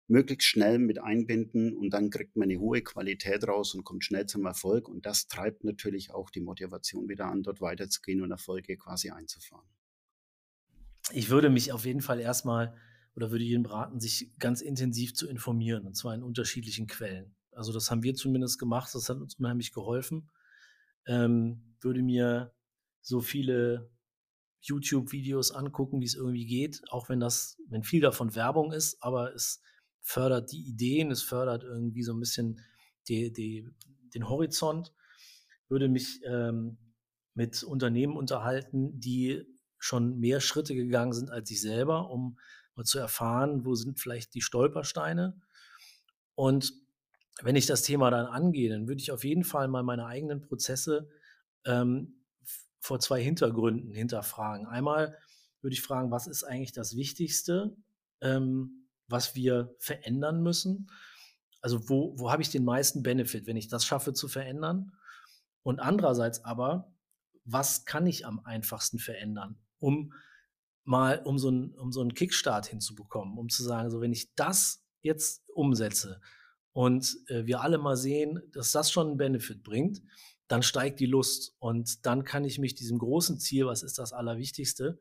möglichst 0.07 0.47
schnell 0.47 0.77
mit 0.77 1.01
einbinden 1.01 1.75
und 1.75 1.89
dann 1.91 2.09
kriegt 2.09 2.35
man 2.35 2.49
eine 2.49 2.59
hohe 2.59 2.81
Qualität 2.81 3.47
raus 3.47 3.73
und 3.73 3.83
kommt 3.83 4.03
schnell 4.03 4.27
zum 4.27 4.45
Erfolg. 4.45 4.87
Und 4.87 5.05
das 5.05 5.27
treibt 5.27 5.63
natürlich 5.63 6.11
auch 6.11 6.29
die 6.29 6.41
Motivation 6.41 7.09
wieder 7.09 7.25
an, 7.25 7.43
dort 7.43 7.61
weiterzugehen 7.61 8.21
und 8.21 8.31
Erfolge 8.31 8.77
quasi 8.77 9.09
einzufahren. 9.09 9.67
Ich 11.11 11.29
würde 11.29 11.49
mich 11.49 11.71
auf 11.71 11.85
jeden 11.85 12.01
Fall 12.01 12.19
erstmal 12.19 12.75
oder 13.15 13.31
würde 13.31 13.43
jedem 13.43 13.65
raten, 13.65 13.99
sich 13.99 14.31
ganz 14.39 14.61
intensiv 14.61 15.15
zu 15.15 15.27
informieren, 15.27 15.85
und 15.85 15.95
zwar 15.95 16.13
in 16.13 16.23
unterschiedlichen 16.23 16.87
Quellen. 16.87 17.35
Also 17.51 17.71
das 17.71 17.89
haben 17.89 18.03
wir 18.03 18.13
zumindest 18.15 18.59
gemacht, 18.59 18.93
das 18.93 19.07
hat 19.09 19.17
uns 19.17 19.35
unheimlich 19.35 19.71
geholfen. 19.71 20.29
Ähm, 21.07 21.75
würde 21.79 22.01
mir 22.01 22.53
so 23.01 23.21
viele 23.21 23.89
YouTube-Videos 24.61 25.51
angucken, 25.51 26.01
wie 26.01 26.05
es 26.05 26.15
irgendwie 26.15 26.45
geht, 26.45 26.81
auch 26.89 27.07
wenn 27.07 27.19
das, 27.19 27.57
wenn 27.69 27.83
viel 27.83 28.01
davon 28.01 28.35
Werbung 28.35 28.73
ist, 28.73 29.01
aber 29.01 29.33
es 29.33 29.61
fördert 30.05 30.51
die 30.51 30.61
Ideen, 30.61 31.09
es 31.09 31.23
fördert 31.23 31.63
irgendwie 31.63 32.03
so 32.03 32.13
ein 32.13 32.19
bisschen 32.19 32.61
die, 33.07 33.33
die, 33.33 33.67
den 34.13 34.29
Horizont. 34.29 34.93
Würde 35.67 35.89
mich 35.89 36.21
ähm, 36.25 36.77
mit 37.33 37.63
Unternehmen 37.63 38.15
unterhalten, 38.15 38.99
die 38.99 39.43
schon 39.79 40.19
mehr 40.19 40.41
Schritte 40.41 40.75
gegangen 40.75 41.13
sind 41.13 41.31
als 41.31 41.49
ich 41.49 41.59
selber, 41.59 42.11
um 42.11 42.37
mal 42.75 42.83
zu 42.83 42.99
erfahren, 42.99 43.65
wo 43.65 43.73
sind 43.73 43.99
vielleicht 43.99 44.35
die 44.35 44.41
Stolpersteine. 44.41 45.41
Und 46.35 46.73
wenn 47.41 47.55
ich 47.55 47.65
das 47.65 47.81
Thema 47.81 48.11
dann 48.11 48.27
angehe, 48.27 48.69
dann 48.69 48.87
würde 48.87 49.01
ich 49.01 49.11
auf 49.11 49.23
jeden 49.23 49.43
Fall 49.43 49.67
mal 49.67 49.83
meine 49.83 50.05
eigenen 50.05 50.41
Prozesse 50.41 51.09
ähm, 51.65 52.23
vor 52.79 52.99
zwei 52.99 53.21
Hintergründen 53.23 53.91
hinterfragen. 53.91 54.67
Einmal 54.67 55.17
würde 55.61 55.73
ich 55.73 55.81
fragen, 55.81 56.11
was 56.11 56.27
ist 56.27 56.43
eigentlich 56.43 56.73
das 56.73 56.95
Wichtigste? 56.95 57.75
Ähm, 58.21 58.84
was 59.07 59.35
wir 59.35 59.75
verändern 59.79 60.41
müssen. 60.41 60.89
Also 61.61 61.89
wo, 61.89 62.13
wo 62.17 62.31
habe 62.31 62.41
ich 62.41 62.49
den 62.49 62.63
meisten 62.63 63.03
Benefit, 63.03 63.47
wenn 63.47 63.57
ich 63.57 63.67
das 63.67 63.85
schaffe 63.85 64.13
zu 64.13 64.27
verändern? 64.27 64.91
Und 65.63 65.79
andererseits 65.79 66.45
aber, 66.45 66.93
was 67.43 67.85
kann 67.85 68.05
ich 68.05 68.25
am 68.25 68.39
einfachsten 68.45 68.99
verändern, 68.99 69.57
um 69.79 70.13
mal, 70.83 71.21
um 71.25 71.39
so, 71.39 71.49
ein, 71.49 71.73
um 71.75 71.91
so 71.91 72.01
einen 72.01 72.13
Kickstart 72.13 72.67
hinzubekommen, 72.67 73.37
um 73.37 73.49
zu 73.49 73.63
sagen, 73.63 73.89
so 73.89 74.01
wenn 74.01 74.13
ich 74.13 74.33
das 74.35 74.83
jetzt 75.01 75.43
umsetze 75.49 76.21
und 76.71 77.17
äh, 77.27 77.45
wir 77.45 77.61
alle 77.61 77.77
mal 77.77 77.97
sehen, 77.97 78.41
dass 78.51 78.71
das 78.71 78.91
schon 78.91 79.07
einen 79.07 79.17
Benefit 79.17 79.63
bringt, 79.63 80.01
dann 80.47 80.61
steigt 80.61 80.99
die 80.99 81.07
Lust 81.07 81.55
und 81.59 82.05
dann 82.05 82.23
kann 82.23 82.45
ich 82.45 82.59
mich 82.59 82.75
diesem 82.75 82.99
großen 82.99 83.39
Ziel, 83.39 83.65
was 83.65 83.81
ist 83.81 83.97
das 83.97 84.13
Allerwichtigste, 84.13 84.99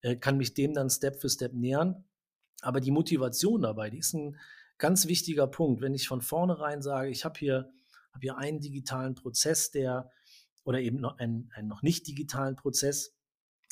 äh, 0.00 0.16
kann 0.16 0.38
mich 0.38 0.54
dem 0.54 0.72
dann 0.72 0.88
Step 0.88 1.20
für 1.20 1.28
Step 1.28 1.52
nähern 1.52 2.04
aber 2.62 2.80
die 2.80 2.90
Motivation 2.90 3.62
dabei, 3.62 3.90
die 3.90 3.98
ist 3.98 4.14
ein 4.14 4.36
ganz 4.78 5.06
wichtiger 5.06 5.46
Punkt. 5.46 5.80
Wenn 5.82 5.94
ich 5.94 6.08
von 6.08 6.20
vornherein 6.20 6.82
sage, 6.82 7.10
ich 7.10 7.24
habe 7.24 7.38
hier, 7.38 7.72
hab 8.12 8.22
hier 8.22 8.38
einen 8.38 8.60
digitalen 8.60 9.14
Prozess, 9.14 9.70
der 9.70 10.10
oder 10.64 10.80
eben 10.80 11.00
noch 11.00 11.18
einen, 11.18 11.50
einen 11.54 11.68
noch 11.68 11.82
nicht 11.82 12.06
digitalen 12.06 12.56
Prozess, 12.56 13.16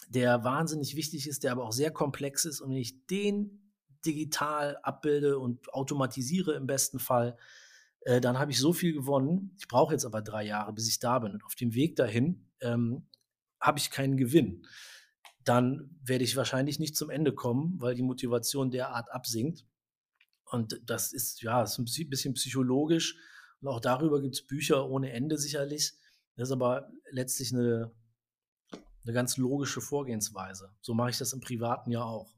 der 0.08 0.44
wahnsinnig 0.44 0.96
wichtig 0.96 1.26
ist, 1.26 1.44
der 1.44 1.52
aber 1.52 1.64
auch 1.64 1.72
sehr 1.72 1.90
komplex 1.90 2.44
ist. 2.44 2.60
Und 2.60 2.70
wenn 2.70 2.78
ich 2.78 3.06
den 3.06 3.72
digital 4.06 4.78
abbilde 4.82 5.38
und 5.38 5.72
automatisiere 5.72 6.54
im 6.54 6.66
besten 6.66 6.98
Fall, 6.98 7.36
äh, 8.02 8.20
dann 8.20 8.38
habe 8.38 8.50
ich 8.50 8.58
so 8.58 8.72
viel 8.72 8.92
gewonnen. 8.92 9.54
Ich 9.58 9.68
brauche 9.68 9.92
jetzt 9.92 10.04
aber 10.04 10.22
drei 10.22 10.44
Jahre, 10.44 10.72
bis 10.72 10.88
ich 10.88 10.98
da 10.98 11.18
bin. 11.18 11.32
Und 11.32 11.44
auf 11.44 11.54
dem 11.56 11.74
Weg 11.74 11.96
dahin 11.96 12.46
ähm, 12.60 13.06
habe 13.60 13.78
ich 13.78 13.90
keinen 13.90 14.16
Gewinn 14.16 14.66
dann 15.48 15.98
werde 16.02 16.24
ich 16.24 16.36
wahrscheinlich 16.36 16.78
nicht 16.78 16.96
zum 16.96 17.10
Ende 17.10 17.34
kommen, 17.34 17.80
weil 17.80 17.94
die 17.94 18.02
Motivation 18.02 18.70
derart 18.70 19.10
absinkt. 19.10 19.64
Und 20.44 20.80
das 20.84 21.12
ist, 21.12 21.42
ja, 21.42 21.62
ist 21.62 21.78
ein 21.78 22.10
bisschen 22.10 22.34
psychologisch. 22.34 23.16
Und 23.60 23.68
auch 23.68 23.80
darüber 23.80 24.20
gibt 24.20 24.34
es 24.34 24.46
Bücher 24.46 24.88
ohne 24.88 25.12
Ende 25.12 25.38
sicherlich. 25.38 25.92
Das 26.36 26.48
ist 26.48 26.52
aber 26.52 26.90
letztlich 27.10 27.52
eine, 27.52 27.90
eine 29.04 29.12
ganz 29.12 29.36
logische 29.36 29.80
Vorgehensweise. 29.80 30.74
So 30.80 30.94
mache 30.94 31.10
ich 31.10 31.18
das 31.18 31.32
im 31.32 31.40
Privaten 31.40 31.90
ja 31.90 32.02
auch. 32.02 32.32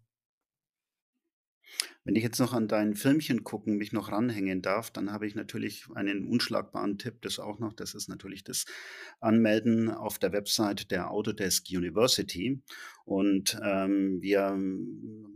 Wenn 2.05 2.17
ich 2.17 2.23
jetzt 2.23 2.41
noch 2.41 2.53
an 2.53 2.67
dein 2.67 2.95
Filmchen 2.95 3.45
gucken 3.45 3.77
mich 3.77 3.93
noch 3.93 4.11
ranhängen 4.11 4.63
darf, 4.63 4.91
dann 4.91 5.13
habe 5.13 5.27
ich 5.27 5.35
natürlich 5.35 5.87
einen 5.95 6.27
unschlagbaren 6.27 6.99
Tipp, 6.99 7.23
das 7.23 7.39
auch 7.39 7.59
noch. 7.59 7.73
Das 7.73 7.95
ist 7.95 8.09
natürlich 8.09 8.43
das 8.43 8.65
Anmelden 9.21 9.91
auf 9.91 10.19
der 10.19 10.33
Website 10.33 10.91
der 10.91 11.11
Autodesk 11.11 11.67
University. 11.71 12.63
Und 13.05 13.59
ähm, 13.63 14.23
wir 14.23 14.57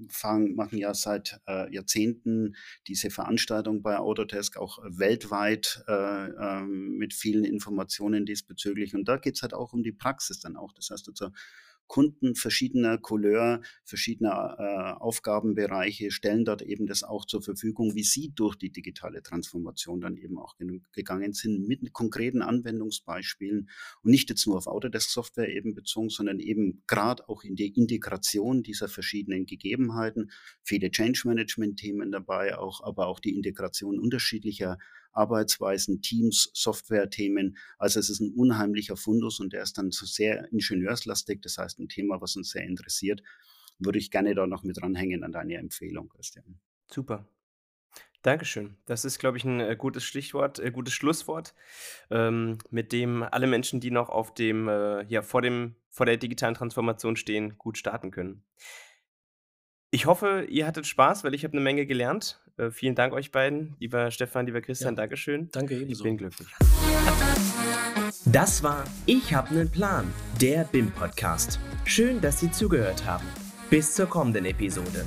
fangen, 0.08 0.54
machen 0.54 0.78
ja 0.78 0.94
seit 0.94 1.40
äh, 1.46 1.72
Jahrzehnten 1.74 2.54
diese 2.86 3.10
Veranstaltung 3.10 3.82
bei 3.82 3.98
Autodesk 3.98 4.56
auch 4.56 4.78
weltweit 4.84 5.84
äh, 5.88 6.26
äh, 6.28 6.62
mit 6.62 7.14
vielen 7.14 7.44
Informationen 7.44 8.26
diesbezüglich. 8.26 8.94
Und 8.94 9.06
da 9.06 9.16
geht 9.16 9.36
es 9.36 9.42
halt 9.42 9.54
auch 9.54 9.72
um 9.72 9.82
die 9.82 9.92
Praxis 9.92 10.40
dann 10.40 10.56
auch. 10.56 10.72
Das 10.72 10.90
heißt 10.90 11.08
also, 11.08 11.30
Kunden 11.86 12.34
verschiedener 12.34 12.98
Couleur, 12.98 13.60
verschiedener 13.84 14.56
äh, 14.58 15.02
Aufgabenbereiche 15.02 16.10
stellen 16.10 16.44
dort 16.44 16.62
eben 16.62 16.86
das 16.86 17.02
auch 17.02 17.24
zur 17.26 17.42
Verfügung, 17.42 17.94
wie 17.94 18.02
sie 18.04 18.32
durch 18.34 18.56
die 18.56 18.70
digitale 18.70 19.22
Transformation 19.22 20.00
dann 20.00 20.16
eben 20.16 20.38
auch 20.38 20.56
gegangen 20.92 21.32
sind, 21.32 21.68
mit 21.68 21.92
konkreten 21.92 22.42
Anwendungsbeispielen 22.42 23.68
und 24.02 24.10
nicht 24.10 24.30
jetzt 24.30 24.46
nur 24.46 24.56
auf 24.56 24.66
Autodesk-Software 24.66 25.48
eben 25.48 25.74
bezogen, 25.74 26.08
sondern 26.08 26.40
eben 26.40 26.82
gerade 26.86 27.28
auch 27.28 27.44
in 27.44 27.56
die 27.56 27.68
Integration 27.68 28.62
dieser 28.62 28.88
verschiedenen 28.88 29.46
Gegebenheiten, 29.46 30.30
viele 30.62 30.90
Change-Management-Themen 30.90 32.10
dabei, 32.10 32.56
auch, 32.58 32.82
aber 32.82 33.06
auch 33.06 33.20
die 33.20 33.36
Integration 33.36 33.98
unterschiedlicher 33.98 34.78
Arbeitsweisen, 35.14 36.02
Teams, 36.02 36.50
Software-Themen. 36.52 37.56
Also 37.78 38.00
es 38.00 38.10
ist 38.10 38.20
ein 38.20 38.32
unheimlicher 38.34 38.96
Fundus 38.96 39.40
und 39.40 39.52
der 39.52 39.62
ist 39.62 39.78
dann 39.78 39.90
so 39.90 40.06
sehr 40.06 40.50
ingenieurslastig. 40.52 41.40
Das 41.42 41.58
heißt, 41.58 41.78
ein 41.78 41.88
Thema, 41.88 42.20
was 42.20 42.36
uns 42.36 42.50
sehr 42.50 42.64
interessiert, 42.64 43.22
würde 43.78 43.98
ich 43.98 44.10
gerne 44.10 44.34
da 44.34 44.46
noch 44.46 44.62
mit 44.62 44.76
dranhängen 44.80 45.24
an 45.24 45.32
deine 45.32 45.56
Empfehlung, 45.56 46.08
Christian. 46.08 46.60
Super. 46.90 47.26
Dankeschön. 48.22 48.78
Das 48.86 49.04
ist, 49.04 49.18
glaube 49.18 49.36
ich, 49.36 49.44
ein 49.44 49.60
äh, 49.60 49.76
gutes 49.76 50.02
Stichwort, 50.02 50.58
äh, 50.58 50.70
gutes 50.70 50.94
Schlusswort, 50.94 51.54
ähm, 52.10 52.56
mit 52.70 52.90
dem 52.92 53.22
alle 53.22 53.46
Menschen, 53.46 53.80
die 53.80 53.90
noch 53.90 54.08
auf 54.08 54.32
dem, 54.32 54.66
äh, 54.66 55.04
ja, 55.08 55.20
vor 55.20 55.42
dem, 55.42 55.76
vor 55.90 56.06
der 56.06 56.16
digitalen 56.16 56.54
Transformation 56.54 57.16
stehen, 57.16 57.58
gut 57.58 57.76
starten 57.76 58.10
können. 58.10 58.42
Ich 59.94 60.06
hoffe, 60.06 60.44
ihr 60.48 60.66
hattet 60.66 60.88
Spaß, 60.88 61.22
weil 61.22 61.34
ich 61.34 61.44
habe 61.44 61.52
eine 61.52 61.60
Menge 61.60 61.86
gelernt. 61.86 62.40
Äh, 62.56 62.70
vielen 62.72 62.96
Dank 62.96 63.12
euch 63.12 63.30
beiden, 63.30 63.76
lieber 63.78 64.10
Stefan, 64.10 64.44
lieber 64.44 64.60
Christian, 64.60 64.94
Ja. 64.96 65.02
Dankeschön. 65.02 65.50
Danke 65.52 65.74
Ich 65.76 65.82
ebenso. 65.82 66.02
bin 66.02 66.16
glücklich. 66.16 66.48
Das 68.24 68.64
war 68.64 68.82
Ich 69.06 69.32
hab 69.32 69.52
nen 69.52 69.70
Plan, 69.70 70.12
der 70.40 70.64
BIM-Podcast. 70.64 71.60
Schön, 71.84 72.20
dass 72.20 72.40
Sie 72.40 72.50
zugehört 72.50 73.06
haben. 73.06 73.24
Bis 73.70 73.94
zur 73.94 74.06
kommenden 74.06 74.46
Episode. 74.46 75.06